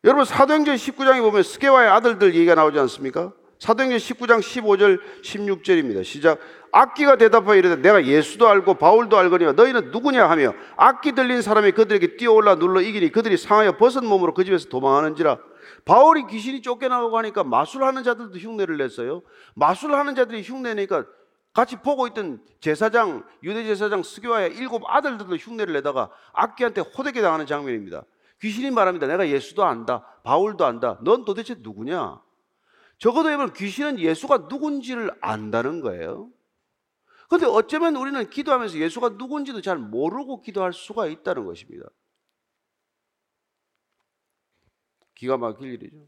여러분 0.03 0.23
사도행전 0.23 0.75
19장에 0.75 1.21
보면 1.21 1.43
스게와의 1.43 1.89
아들들 1.89 2.33
얘기가 2.35 2.55
나오지 2.55 2.79
않습니까? 2.79 3.33
사도행전 3.59 3.97
19장 3.99 4.39
15절 4.39 4.99
16절입니다. 5.21 6.03
시작. 6.03 6.39
악기가 6.71 7.17
대답하여 7.17 7.57
이르되 7.57 7.75
내가 7.75 8.05
예수도 8.05 8.47
알고 8.47 8.75
바울도 8.75 9.17
알거니와 9.17 9.51
너희는 9.51 9.91
누구냐 9.91 10.29
하며 10.29 10.53
악기 10.77 11.11
들린 11.11 11.41
사람이 11.41 11.73
그들에게 11.73 12.15
뛰어올라 12.15 12.55
눌러 12.55 12.79
이기니 12.79 13.11
그들이 13.11 13.37
상하여 13.37 13.75
벗은 13.77 14.05
몸으로 14.05 14.33
그 14.33 14.45
집에서 14.45 14.69
도망하는지라 14.69 15.39
바울이 15.83 16.27
귀신이 16.27 16.61
쫓겨나고 16.61 17.17
하니까 17.17 17.43
마술하는 17.43 18.03
자들도 18.03 18.37
흉내를 18.37 18.77
냈어요. 18.77 19.23
마술하는 19.55 20.15
자들이 20.15 20.41
흉내내니까 20.41 21.05
같이 21.53 21.75
보고 21.77 22.07
있던 22.07 22.39
제사장 22.61 23.23
유대 23.43 23.65
제사장 23.65 24.03
스교와의 24.03 24.55
일곱 24.55 24.83
아들들도 24.87 25.35
흉내를 25.35 25.73
내다가 25.73 26.09
악기한테 26.31 26.81
호되게 26.81 27.21
당하는 27.21 27.45
장면입니다. 27.45 28.03
귀신이 28.41 28.71
말합니다. 28.71 29.07
내가 29.07 29.27
예수도 29.27 29.65
안다. 29.65 30.05
바울도 30.23 30.65
안다. 30.65 30.97
넌 31.01 31.25
도대체 31.25 31.55
누구냐? 31.59 32.21
적어도 32.99 33.29
여러분 33.31 33.53
귀신은 33.53 33.99
예수가 33.99 34.47
누군지를 34.49 35.09
안다는 35.21 35.81
거예요. 35.81 36.31
근데 37.29 37.45
어쩌면 37.45 37.95
우리는 37.95 38.29
기도하면서 38.29 38.77
예수가 38.77 39.09
누군지도 39.09 39.61
잘 39.61 39.77
모르고 39.77 40.41
기도할 40.41 40.73
수가 40.73 41.07
있다는 41.07 41.45
것입니다. 41.45 41.87
기가 45.15 45.37
막힐 45.37 45.73
일이죠. 45.73 46.07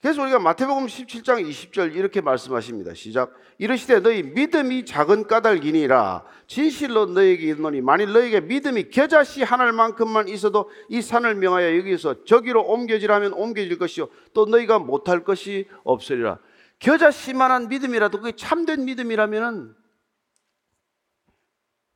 그래서 0.00 0.22
우리가 0.22 0.38
마태복음 0.38 0.86
17장 0.86 1.44
20절 1.48 1.96
이렇게 1.96 2.20
말씀하십니다. 2.20 2.94
시작. 2.94 3.34
이르시되 3.58 3.98
너희 3.98 4.22
믿음이 4.22 4.84
작은 4.84 5.26
까닭이니라 5.26 6.24
진실로 6.46 7.06
너에게 7.06 7.46
이르노니 7.48 7.80
만일 7.80 8.12
너에게 8.12 8.40
믿음이 8.40 8.90
겨자씨 8.90 9.42
하나만큼만 9.42 10.28
있어도 10.28 10.70
이 10.88 11.02
산을 11.02 11.34
명하여 11.34 11.76
여기서 11.78 12.24
저기로 12.24 12.62
옮겨지라면 12.62 13.32
옮겨질 13.32 13.76
것이요 13.78 14.08
또 14.34 14.46
너희가 14.46 14.78
못할 14.78 15.24
것이 15.24 15.68
없으리라. 15.82 16.38
겨자씨만한 16.78 17.68
믿음이라도 17.68 18.18
그게 18.18 18.36
참된 18.36 18.84
믿음이라면은 18.84 19.74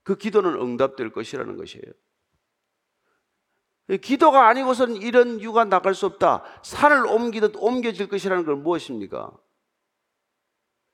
그 0.03 0.17
기도는 0.17 0.61
응답될 0.61 1.12
것이라는 1.12 1.57
것이에요. 1.57 1.85
기도가 3.98 4.48
아니고서는 4.48 4.96
이런 4.96 5.40
유가 5.40 5.64
나갈 5.64 5.94
수 5.94 6.07
없다. 6.07 6.42
산을 6.62 7.07
옮기듯 7.07 7.55
옮겨질 7.57 8.09
것이라는 8.09 8.44
건 8.44 8.62
무엇입니까? 8.62 9.31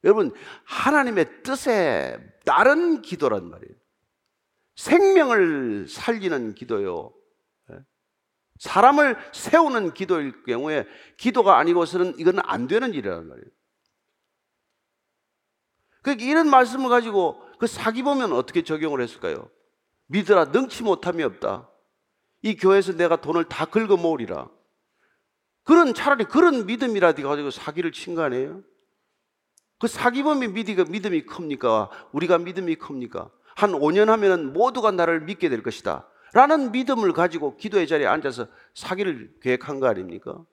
여러분, 0.04 0.32
하나님의 0.64 1.42
뜻에 1.42 2.18
따른 2.44 3.02
기도란 3.02 3.48
말이에요. 3.48 3.74
생명을 4.76 5.88
살리는 5.88 6.54
기도요. 6.54 7.12
예? 7.72 7.78
사람을 8.58 9.16
세우는 9.32 9.92
기도일 9.92 10.44
경우에 10.44 10.86
기도가 11.16 11.58
아니고서는 11.58 12.14
이건 12.18 12.38
안 12.44 12.68
되는 12.68 12.94
일이란 12.94 13.28
말이에요. 13.28 13.48
그 16.02 16.12
이런 16.12 16.48
말씀을 16.48 16.88
가지고 16.88 17.42
그 17.58 17.66
사기 17.66 18.02
보면 18.02 18.32
어떻게 18.32 18.62
적용을 18.62 19.00
했을까요? 19.02 19.50
믿으라 20.06 20.46
능치 20.46 20.84
못함이 20.84 21.22
없다. 21.24 21.68
이 22.42 22.56
교회에서 22.56 22.92
내가 22.96 23.16
돈을 23.20 23.44
다 23.44 23.64
긁어 23.66 23.96
모으리라. 23.96 24.48
그런 25.64 25.92
차라리 25.94 26.24
그런 26.24 26.66
믿음이라도 26.66 27.22
가지고 27.28 27.50
사기를 27.50 27.92
친 27.92 28.14
거 28.14 28.22
아니에요? 28.22 28.62
그 29.78 29.86
사기범이 29.86 30.48
믿음이 30.48 31.22
큽니까? 31.26 31.90
우리가 32.12 32.38
믿음이 32.38 32.76
큽니까? 32.76 33.30
한 33.54 33.72
5년 33.72 34.06
하면은 34.06 34.52
모두가 34.52 34.90
나를 34.92 35.20
믿게 35.20 35.48
될 35.48 35.62
것이다. 35.62 36.08
라는 36.32 36.72
믿음을 36.72 37.12
가지고 37.12 37.56
기도의 37.56 37.86
자리에 37.86 38.06
앉아서 38.06 38.46
사기를 38.74 39.34
계획한 39.40 39.80
거 39.80 39.86
아닙니까? 39.86 40.44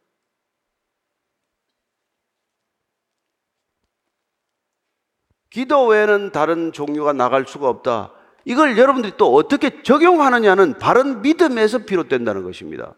기도 5.50 5.88
외에는 5.88 6.32
다른 6.32 6.72
종류가 6.72 7.14
나갈 7.14 7.46
수가 7.48 7.70
없다. 7.70 8.12
이걸 8.46 8.78
여러분들이 8.78 9.14
또 9.18 9.34
어떻게 9.36 9.82
적용하느냐는 9.82 10.78
바른 10.78 11.22
믿음에서 11.22 11.80
비롯된다는 11.80 12.44
것입니다. 12.44 12.94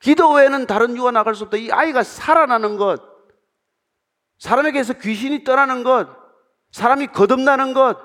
기도 0.00 0.32
외에는 0.32 0.66
다른 0.66 0.96
유가 0.96 1.10
나갈 1.10 1.34
수 1.34 1.44
없다. 1.44 1.56
이 1.58 1.70
아이가 1.70 2.02
살아나는 2.02 2.76
것, 2.76 3.02
사람에게서 4.38 4.94
귀신이 4.94 5.44
떠나는 5.44 5.84
것, 5.84 6.08
사람이 6.72 7.08
거듭나는 7.08 7.74
것, 7.74 7.98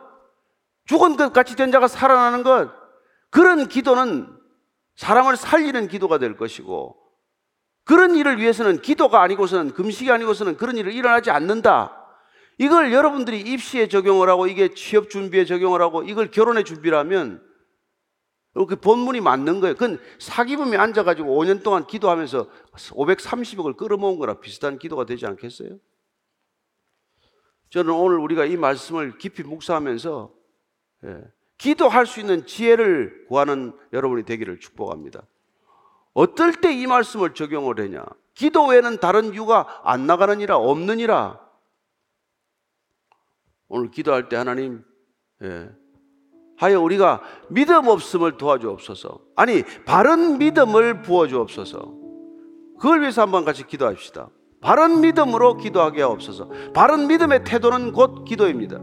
죽은 0.86 1.16
것 1.16 1.34
같이 1.34 1.56
된 1.56 1.72
자가 1.72 1.88
살아나는 1.88 2.44
것, 2.44 2.72
그런 3.30 3.68
기도는 3.68 4.28
사람을 4.96 5.38
살리는 5.38 5.88
기도가 5.88 6.18
될 6.18 6.36
것이고, 6.36 6.98
그런 7.86 8.16
일을 8.16 8.40
위해서는 8.40 8.82
기도가 8.82 9.22
아니고서는 9.22 9.74
금식이 9.74 10.12
아니고서는 10.12 10.58
그런 10.58 10.78
일을 10.78 10.94
일어나지 10.94 11.32
않는다. 11.32 11.99
이걸 12.60 12.92
여러분들이 12.92 13.40
입시에 13.40 13.88
적용을 13.88 14.30
하고 14.30 14.46
이게 14.46 14.74
취업 14.74 15.10
준비에 15.10 15.46
적용을 15.46 15.82
하고 15.82 16.04
이걸 16.04 16.30
결혼에 16.30 16.64
준비를 16.64 16.98
하면 17.00 17.42
그 18.54 18.76
본문이 18.76 19.22
맞는 19.22 19.62
거예요. 19.62 19.76
그건 19.76 19.98
사기범이 20.20 20.76
앉아가지고 20.76 21.42
5년 21.42 21.64
동안 21.64 21.88
기도하면서 21.88 22.50
530억을 22.74 23.78
끌어모은 23.78 24.20
거랑 24.20 24.42
비슷한 24.42 24.78
기도가 24.78 25.06
되지 25.06 25.26
않겠어요? 25.26 25.78
저는 27.70 27.94
오늘 27.94 28.20
우리가 28.20 28.44
이 28.44 28.58
말씀을 28.58 29.18
깊이 29.18 29.44
묵상하면서 29.44 30.34
예, 31.06 31.24
기도할 31.58 32.06
수 32.06 32.20
있는 32.20 32.46
지혜를 32.46 33.28
구하는 33.30 33.72
여러분이 33.94 34.24
되기를 34.24 34.60
축복합니다. 34.60 35.24
어떨 36.14 36.60
때 36.60 36.74
이 36.74 36.88
말씀을 36.88 37.34
적용을 37.34 37.80
하냐? 37.80 38.04
기도 38.34 38.68
외에는 38.68 38.98
다른 38.98 39.34
이유가 39.34 39.80
안 39.86 40.08
나가느니라 40.08 40.58
없느니라. 40.58 41.49
오늘 43.70 43.92
기도할 43.92 44.28
때 44.30 44.36
하나님 44.36 44.84
예, 45.44 45.70
하여 46.58 46.82
우리가 46.82 47.22
믿음 47.50 47.88
없음을 47.88 48.38
도와주옵소서. 48.38 49.20
아니 49.38 49.64
바른 49.86 50.38
믿음을 50.40 51.02
부어주옵소서. 51.04 51.94
그걸 52.80 53.02
위해서 53.02 53.22
한번 53.22 53.46
같이 53.46 53.66
기도합시다. 53.66 54.30
바른 54.62 55.00
믿음으로 55.02 55.56
기도하게 55.58 56.02
하옵소서. 56.02 56.50
바른 56.74 57.08
믿음의 57.08 57.46
태도는 57.46 57.94
곧 57.94 58.26
기도입니다. 58.26 58.80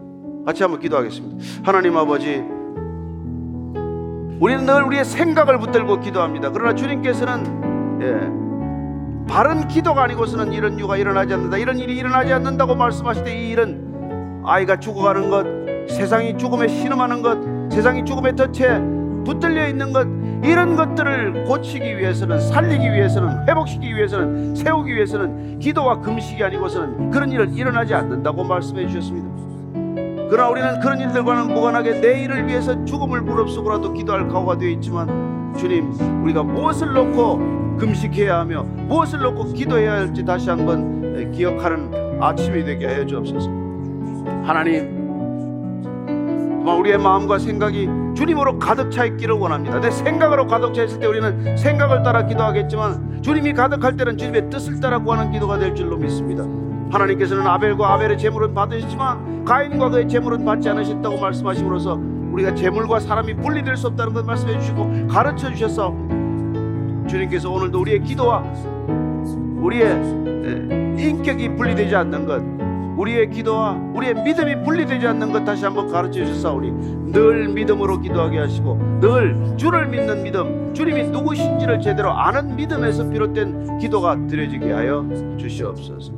같이 0.46 0.62
한번 0.62 0.81
기도하겠습니다. 0.81 1.44
하나님 1.64 1.96
아버지, 1.96 2.37
우리는 4.40 4.64
늘 4.64 4.85
우리의 4.85 5.05
생각을 5.05 5.59
붙들고 5.59 6.01
기도합니다. 6.01 6.53
그러나 6.53 6.75
주님께서는 6.75 8.01
예, 8.03 8.46
바른 9.31 9.68
기도가 9.68 10.05
아니고서는 10.05 10.53
이런 10.53 10.79
이유가 10.79 10.96
일어나지 10.96 11.35
않는다. 11.35 11.59
이런 11.59 11.79
일이 11.79 11.96
일어나지 11.96 12.33
않는다고 12.33 12.75
말씀하실 12.75 13.25
때 13.25 13.37
이 13.37 13.51
일은 13.51 13.86
아이가 14.46 14.78
죽어가는 14.78 15.28
것, 15.28 15.44
세상이 15.92 16.38
죽음에 16.38 16.68
신음하는 16.68 17.20
것, 17.20 17.38
세상이 17.72 18.04
죽음의 18.04 18.37
덫에 18.37 18.80
붙들려 19.24 19.68
있는 19.68 19.92
것, 19.92 20.06
이런 20.44 20.76
것들을 20.76 21.44
고치기 21.44 21.98
위해서는, 21.98 22.38
살리기 22.38 22.85
위해서는, 22.85 23.48
회복시키기 23.48 23.96
위해서는, 23.96 24.54
세우기 24.54 24.94
위해서는 24.94 25.59
기도와 25.59 26.00
금식이 26.00 26.42
아니고서는 26.44 27.11
그런 27.11 27.32
일은 27.32 27.52
일어나지 27.54 27.94
않는다고 27.94 28.44
말씀해 28.44 28.87
주셨습니다. 28.87 29.26
그러나 30.30 30.48
우리는 30.50 30.80
그런 30.80 31.00
일들과는 31.00 31.52
무관하게 31.52 32.00
내일을 32.00 32.46
위해서 32.46 32.85
죽음을 32.85 33.22
무릅쓰고라도 33.22 33.92
기도할 33.92 34.28
각오가 34.28 34.56
되어 34.59 34.68
있지만 34.70 35.54
주님, 35.56 35.92
우리가 36.22 36.42
무엇을 36.44 36.92
놓고 36.92 37.76
금식해야 37.78 38.38
하며 38.38 38.62
무엇을 38.62 39.20
놓고 39.20 39.52
기도해야 39.52 39.92
할지 39.92 40.24
다시 40.24 40.50
한번 40.50 41.32
기억하는 41.32 41.90
아침이 42.20 42.64
되게 42.64 42.87
하여 42.87 43.04
주옵소서. 43.06 43.65
하나님 44.46 44.94
정말 46.06 46.78
우리의 46.78 46.98
마음과 46.98 47.38
생각이 47.38 47.88
주님으로 48.14 48.59
가득 48.59 48.90
차 48.90 49.04
있기를 49.04 49.35
원합니다. 49.35 49.80
내 49.80 49.90
생각으로 49.90 50.46
가득 50.46 50.72
차 50.72 50.85
있을 50.85 51.00
때 51.00 51.06
우리는 51.06 51.56
생각을 51.56 52.02
따라 52.04 52.24
기도하겠지만 52.24 53.22
주님이 53.22 53.52
가득할 53.52 53.96
때는 53.96 54.16
주님의 54.16 54.48
뜻을 54.48 54.80
따라 54.80 55.00
구하는 55.00 55.32
기도가 55.32 55.59
될 55.59 55.74
줄로 55.74 55.96
믿습니다. 55.96 56.44
하나님께서는 56.90 57.44
아벨과 57.44 57.94
아벨의 57.94 58.16
제물은 58.18 58.54
받으시지만 58.54 59.44
가인과 59.44 59.90
그의 59.90 60.09
제물은 60.09 60.44
받지 60.44 60.68
않으셨다고 60.68 61.18
말씀하심으로써 61.18 62.00
우리가 62.30 62.54
제물과 62.54 63.00
사람이 63.00 63.35
분리될 63.35 63.76
수 63.76 63.88
없다는 63.88 64.12
것 64.12 64.24
말씀해 64.24 64.61
주시고 64.61 65.09
가르쳐 65.09 65.50
주셔서 65.50 65.92
주님께서 67.09 67.50
오늘도 67.50 67.80
우리의 67.80 68.00
기도와 68.02 68.44
우리의 69.56 69.90
인격이 70.98 71.56
분리되지 71.56 71.96
않는 71.96 72.26
것 72.26 72.55
우리의 72.96 73.30
기도와 73.30 73.72
우리의 73.94 74.14
믿음이 74.22 74.62
분리되지 74.64 75.06
않는 75.09 75.32
것 75.32 75.44
다시 75.44 75.64
한번 75.64 75.88
가르쳐 75.88 76.24
주셨사오니 76.24 77.12
늘 77.12 77.48
믿음으로 77.48 78.00
기도하게 78.00 78.38
하시고 78.38 78.98
늘 79.00 79.54
주를 79.56 79.87
믿는 79.88 80.22
믿음 80.22 80.72
주님이 80.74 81.04
누구신지를 81.04 81.80
제대로 81.80 82.11
아는 82.11 82.56
믿음에서 82.56 83.09
비롯된 83.09 83.78
기도가 83.78 84.16
드려지게 84.26 84.72
하여 84.72 85.06
주시옵소서. 85.38 86.12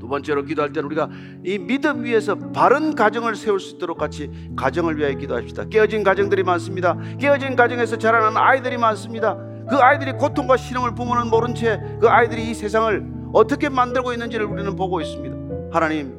두 0.00 0.08
번째로 0.08 0.44
기도할 0.44 0.72
때는 0.72 0.86
우리가 0.86 1.08
이 1.44 1.58
믿음 1.58 2.02
위에서 2.04 2.34
바른 2.52 2.96
가정을 2.96 3.36
세울 3.36 3.60
수 3.60 3.76
있도록 3.76 3.96
같이 3.98 4.28
가정을 4.56 4.96
위하여 4.98 5.14
기도합시다. 5.14 5.64
깨어진 5.70 6.02
가정들이 6.02 6.42
많습니다. 6.42 6.96
깨어진 7.18 7.54
가정에서 7.54 7.96
자라는 7.96 8.36
아이들이 8.36 8.76
많습니다. 8.76 9.36
그 9.68 9.76
아이들이 9.76 10.12
고통과 10.12 10.56
신음을 10.56 10.96
부모는 10.96 11.30
모른 11.30 11.54
채 11.54 11.80
그 12.00 12.08
아이들이 12.08 12.50
이 12.50 12.54
세상을 12.54 13.19
어떻게 13.32 13.68
만들고 13.68 14.12
있는지를 14.12 14.46
우리는 14.46 14.74
보고 14.76 15.00
있습니다. 15.00 15.36
하나님, 15.72 16.14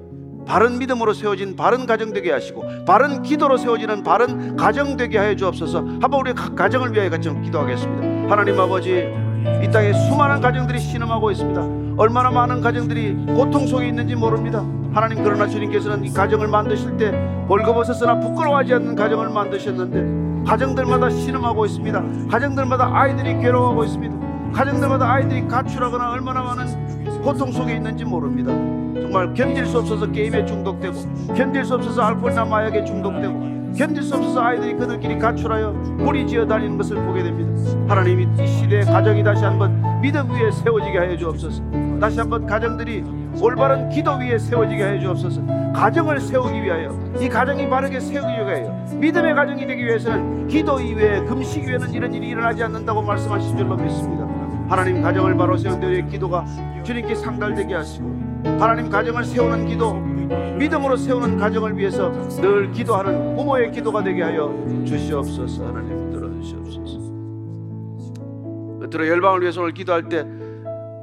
바른 0.46 0.80
믿음으로 0.80 1.14
세워진 1.14 1.56
바른 1.56 1.86
가정 1.86 2.14
되게 2.14 2.32
하시고 2.32 2.64
바른 2.86 3.22
기도로 3.22 3.58
세워지는 3.58 4.04
바른 4.04 4.56
가정 4.56 4.98
되게 4.98 5.18
하여 5.18 5.36
주옵소서. 5.36 5.80
한번 5.80 6.14
우리 6.22 6.34
각 6.34 6.56
가정을 6.56 6.94
위하여 6.94 7.10
같이 7.10 7.30
기도하겠습니다. 7.30 8.32
하나님 8.32 8.60
아버지, 8.60 9.08
이 9.64 9.72
땅에 9.72 9.94
수많은 9.94 10.42
가정들이 10.42 10.80
신음하고 10.80 11.32
있습니다. 11.32 11.82
얼마나 11.98 12.32
많은 12.32 12.62
가정들이 12.62 13.14
고통 13.36 13.68
속에 13.68 13.88
있는지 13.88 14.16
모릅니다. 14.16 14.66
하나님 14.94 15.24
그러나 15.24 15.48
주님께서는 15.48 16.04
이 16.04 16.12
가정을 16.12 16.48
만드실 16.48 16.98
때 16.98 17.12
벌거벗었으나 17.48 18.20
부끄러워하지 18.20 18.74
않는 18.76 18.96
가정을 18.96 19.30
만드셨는데 19.30 20.50
가정들마다 20.50 21.10
신음하고 21.10 21.66
있습니다. 21.66 22.04
가정들마다 22.30 22.90
아이들이 22.94 23.38
괴로워하고 23.40 23.84
있습니다. 23.84 24.52
가정들마다 24.54 25.10
아이들이 25.10 25.48
가출하거나 25.48 26.12
얼마나 26.12 26.42
많은 26.42 27.01
고통 27.24 27.52
속에 27.52 27.76
있는지 27.76 28.04
모릅니다. 28.04 28.52
정말 29.02 29.34
견딜 29.34 29.66
수 29.66 29.80
없어서 29.80 30.10
게임에 30.10 30.46
중독되고 30.46 31.34
견딜 31.36 31.64
수 31.64 31.76
없어서 31.76 32.02
알코올이나 32.02 32.46
마약에 32.46 32.84
중독되고 32.84 33.52
견딜 33.78 34.04
수 34.04 34.16
없어서 34.16 34.42
아이들이 34.42 34.74
그들끼리 34.74 35.18
가출하여 35.18 35.72
무리지어 35.72 36.46
다니는 36.46 36.78
것을 36.78 36.98
보게 37.06 37.24
됩니다. 37.24 37.52
하나님이 37.88 38.28
이 38.42 38.48
시대의 38.48 38.86
가정이 38.86 39.24
다시 39.24 39.44
한번 39.44 40.02
믿음 40.02 40.30
위에 40.32 40.52
세워지게 40.52 40.98
하여 40.98 41.18
주옵소서. 41.18 41.62
다시 42.00 42.20
한번 42.20 42.46
가정들이 42.46 43.04
올바른 43.42 43.90
기도 43.90 44.18
위에 44.18 44.38
세워지게 44.38 44.84
하여 44.84 45.00
주옵소서. 45.00 45.42
가정을 45.74 46.20
세우기 46.20 46.64
위하여 46.64 46.90
이 47.20 47.30
가정이 47.30 47.70
바르게 47.70 48.00
세우기 48.00 48.28
위하여 48.28 48.86
믿음의 48.96 49.36
가정이 49.36 49.66
되기 49.68 49.86
위해서는 49.86 50.48
기도 50.48 50.80
이외에 50.80 51.22
금식 51.22 51.64
이외에는 51.64 51.94
이런 51.94 52.14
일이 52.14 52.30
일어나지 52.30 52.64
않는다고 52.64 53.02
말씀하신 53.02 53.58
줄로 53.58 53.78
믿습니다. 53.78 54.41
하나님 54.72 55.02
가정을 55.02 55.36
바로 55.36 55.58
세운 55.58 55.82
데의 55.82 56.08
기도가 56.08 56.46
주님께 56.84 57.14
상달되게 57.16 57.74
하시고 57.74 58.08
하나님 58.58 58.90
가정을 58.90 59.26
세우는 59.26 59.68
기도 59.68 59.94
믿음으로 60.58 60.96
세우는 60.96 61.38
가정을 61.38 61.78
위해서 61.78 62.10
늘 62.42 62.72
기도하는 62.72 63.36
부모의 63.36 63.72
기도가 63.72 64.02
되게 64.02 64.24
하여 64.24 64.50
주시옵소서. 64.86 65.68
하나님 65.68 66.10
들어주시옵소서. 66.12 67.00
끝으로 68.80 69.08
열방을 69.10 69.42
위해서 69.42 69.62
오늘 69.62 69.74
기도할 69.74 70.08
때 70.08 70.26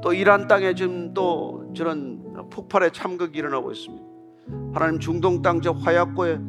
또 0.01 0.13
이란 0.13 0.47
땅에 0.47 0.73
지금 0.73 1.13
또 1.13 1.71
저런 1.75 2.23
폭발의 2.49 2.91
참극이 2.91 3.37
일어나고 3.37 3.71
있습니다. 3.71 4.03
하나님 4.73 4.99
중동 4.99 5.41
땅 5.41 5.61
저 5.61 5.71
화약고에 5.73 6.39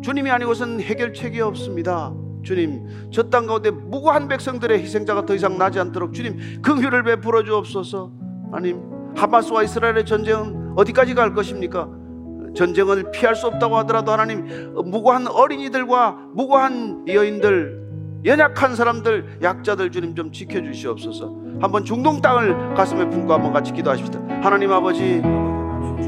주님이 0.00 0.30
아니고선 0.30 0.80
해결책이 0.80 1.40
없습니다 1.40 2.14
주님 2.42 3.10
저 3.10 3.28
땅 3.30 3.46
가운데 3.46 3.70
무고한 3.70 4.28
백성들의 4.28 4.80
희생자가 4.82 5.26
더 5.26 5.34
이상 5.34 5.58
나지 5.58 5.78
않도록 5.78 6.12
주님 6.14 6.60
긍휼을 6.62 7.02
베풀어 7.04 7.44
주옵소서. 7.44 8.10
하나님 8.52 8.80
하마스와 9.16 9.62
이스라엘의 9.64 10.04
전쟁은 10.06 10.74
어디까지 10.76 11.14
갈 11.14 11.34
것입니까? 11.34 11.88
전쟁을 12.54 13.10
피할 13.12 13.36
수 13.36 13.46
없다고 13.46 13.76
하더라도 13.78 14.10
하나님 14.12 14.72
무고한 14.84 15.26
어린이들과 15.28 16.18
무고한 16.34 17.04
여인들 17.06 17.80
연약한 18.24 18.74
사람들 18.74 19.38
약자들 19.42 19.90
주님 19.92 20.14
좀 20.14 20.32
지켜주시옵소서. 20.32 21.34
한번 21.60 21.84
중동 21.84 22.20
땅을 22.20 22.74
가슴에 22.74 23.08
품고 23.08 23.32
한번 23.32 23.52
같이 23.52 23.72
기도하십시다. 23.72 24.18
하나님 24.42 24.72
아버지 24.72 25.22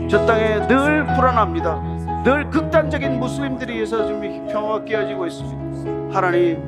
저 0.09 0.25
땅에 0.27 0.67
늘 0.67 1.05
불안합니다. 1.15 2.23
늘 2.25 2.49
극단적인 2.51 3.19
무슬림들에 3.19 3.73
의해서 3.73 4.07
지금 4.07 4.47
평화가 4.49 4.85
깨어지고 4.85 5.27
있습니다 5.27 5.72
하나님 6.11 6.59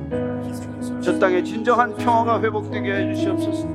저 1.02 1.18
땅에 1.18 1.42
진정한 1.42 1.94
평화가 1.96 2.40
회복되게 2.40 2.92
해 2.94 3.14
주시옵소서. 3.14 3.68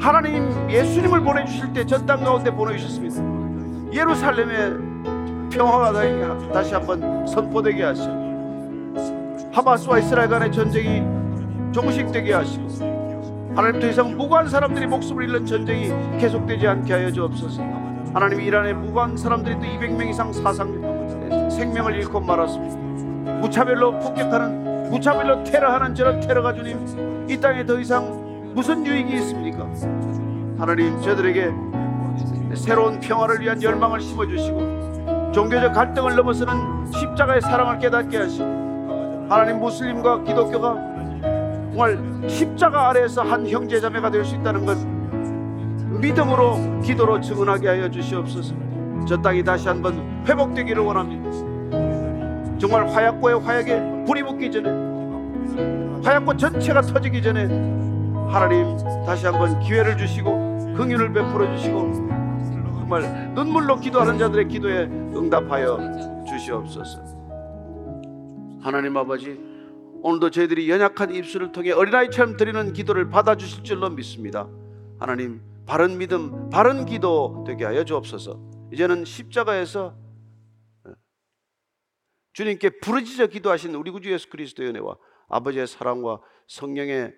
하나님 0.00 0.50
예수님을 0.70 1.20
보내주실 1.20 1.72
때 1.72 1.84
저 1.84 1.98
땅 2.04 2.22
가운데 2.24 2.50
보내주셨습니다. 2.50 3.22
예루살렘에 3.92 4.72
평화가 5.50 5.92
다시 6.52 6.74
한번 6.74 7.26
선포되게 7.26 7.82
하시고 7.84 8.22
하마스와 9.52 9.98
이스라엘 9.98 10.28
간의 10.28 10.50
전쟁이 10.50 11.02
종식되게 11.72 12.32
하시고 12.32 12.68
하나님 13.54 13.80
더 13.80 13.86
이상 13.86 14.16
무고한 14.16 14.48
사람들이 14.48 14.86
목숨을 14.86 15.24
잃는 15.24 15.44
전쟁이 15.46 15.90
계속되지 16.18 16.66
않게 16.66 16.92
하여 16.92 17.10
주옵소서. 17.12 17.62
하나님 18.14 18.40
이란의 18.40 18.74
무고한 18.74 19.16
사람들이 19.16 19.54
또 19.56 19.60
200명 19.62 20.08
이상 20.10 20.32
사상 20.32 21.48
생명을 21.50 21.96
잃고 21.96 22.20
말았습니다 22.20 22.76
무차별로 23.42 23.98
폭격하는 23.98 24.90
무차별로 24.90 25.42
테러하는 25.42 25.94
저런 25.96 26.20
테러가 26.20 26.54
주님 26.54 27.26
이 27.28 27.36
땅에 27.40 27.66
더 27.66 27.78
이상 27.80 28.52
무슨 28.54 28.86
유익이 28.86 29.12
있습니까? 29.14 29.66
하나님 30.58 31.00
저들에게 31.02 31.50
새로운 32.54 33.00
평화를 33.00 33.40
위한 33.40 33.60
열망을 33.60 34.00
심어주시고 34.00 35.32
종교적 35.32 35.72
갈등을 35.72 36.14
넘어서는 36.14 36.86
십자가의 36.92 37.40
사랑을 37.40 37.78
깨닫게 37.78 38.16
하시고 38.16 39.26
하나님 39.28 39.58
무슬림과 39.58 40.22
기독교가 40.22 40.74
정말 41.72 41.98
십자가 42.28 42.90
아래에서 42.90 43.22
한 43.22 43.48
형제자매가 43.48 44.10
될 44.10 44.24
수 44.24 44.36
있다는 44.36 44.64
것 44.66 44.76
믿음으로 46.00 46.80
기도로 46.82 47.20
증언하게 47.20 47.68
하여 47.68 47.90
주시옵소서. 47.90 48.54
저 49.08 49.20
땅이 49.20 49.42
다시 49.42 49.68
한번 49.68 50.22
회복되기를 50.28 50.82
원합니다 50.82 51.51
정말 52.62 52.86
화약고의 52.86 53.40
화약에 53.40 54.04
불이 54.06 54.22
붙기 54.22 54.48
전에 54.48 54.70
화약고 56.04 56.36
전체가 56.36 56.80
터지기 56.82 57.20
전에 57.20 57.46
하나님 58.30 58.76
다시 59.04 59.26
한번 59.26 59.58
기회를 59.58 59.96
주시고 59.98 60.76
긍휼을 60.76 61.12
베풀어 61.12 61.56
주시고 61.56 61.92
정말 62.78 63.32
눈물로 63.34 63.80
기도하는 63.80 64.16
자들의 64.16 64.46
기도에 64.46 64.84
응답하여 64.84 66.24
주시옵소서. 66.24 67.00
하나님 68.60 68.96
아버지 68.96 69.40
오늘도 70.00 70.30
저희들이 70.30 70.70
연약한 70.70 71.12
입술을 71.12 71.50
통해 71.50 71.72
어린아이처럼 71.72 72.36
드리는 72.36 72.72
기도를 72.72 73.08
받아 73.08 73.34
주실 73.34 73.64
줄로 73.64 73.90
믿습니다. 73.90 74.46
하나님 75.00 75.40
바른 75.66 75.98
믿음 75.98 76.48
바른 76.48 76.86
기도 76.86 77.42
되게 77.44 77.64
하여 77.64 77.82
주옵소서. 77.82 78.38
이제는 78.72 79.04
십자가에서 79.04 79.94
주님께 82.32 82.80
부르짖어 82.80 83.26
기도하신 83.26 83.74
우리 83.74 83.90
구주 83.90 84.10
예수 84.12 84.28
그리스도의 84.30 84.70
은혜와 84.70 84.96
아버지의 85.28 85.66
사랑과 85.66 86.20
성령의 86.46 87.14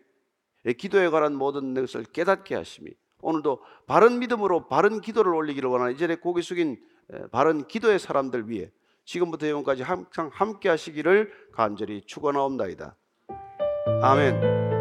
기도에 0.79 1.09
관한 1.09 1.35
모든 1.35 1.75
것을 1.75 2.05
깨닫게 2.05 2.55
하심이 2.55 2.91
오늘도 3.21 3.63
바른 3.87 4.19
믿음으로 4.19 4.69
바른 4.69 5.01
기도를 5.01 5.35
올리기를 5.35 5.69
원하는 5.69 5.95
이전에 5.95 6.17
고개 6.17 6.43
숙인 6.43 6.77
에, 7.13 7.27
바른 7.29 7.67
기도의 7.67 7.99
사람들 7.99 8.49
위해 8.49 8.71
지금부터 9.05 9.49
영원까지 9.49 9.83
항상 9.83 10.31
함께 10.33 10.69
하시기를 10.69 11.33
간절히 11.53 12.03
축원하옵나이다. 12.07 12.97
아멘. 14.03 14.74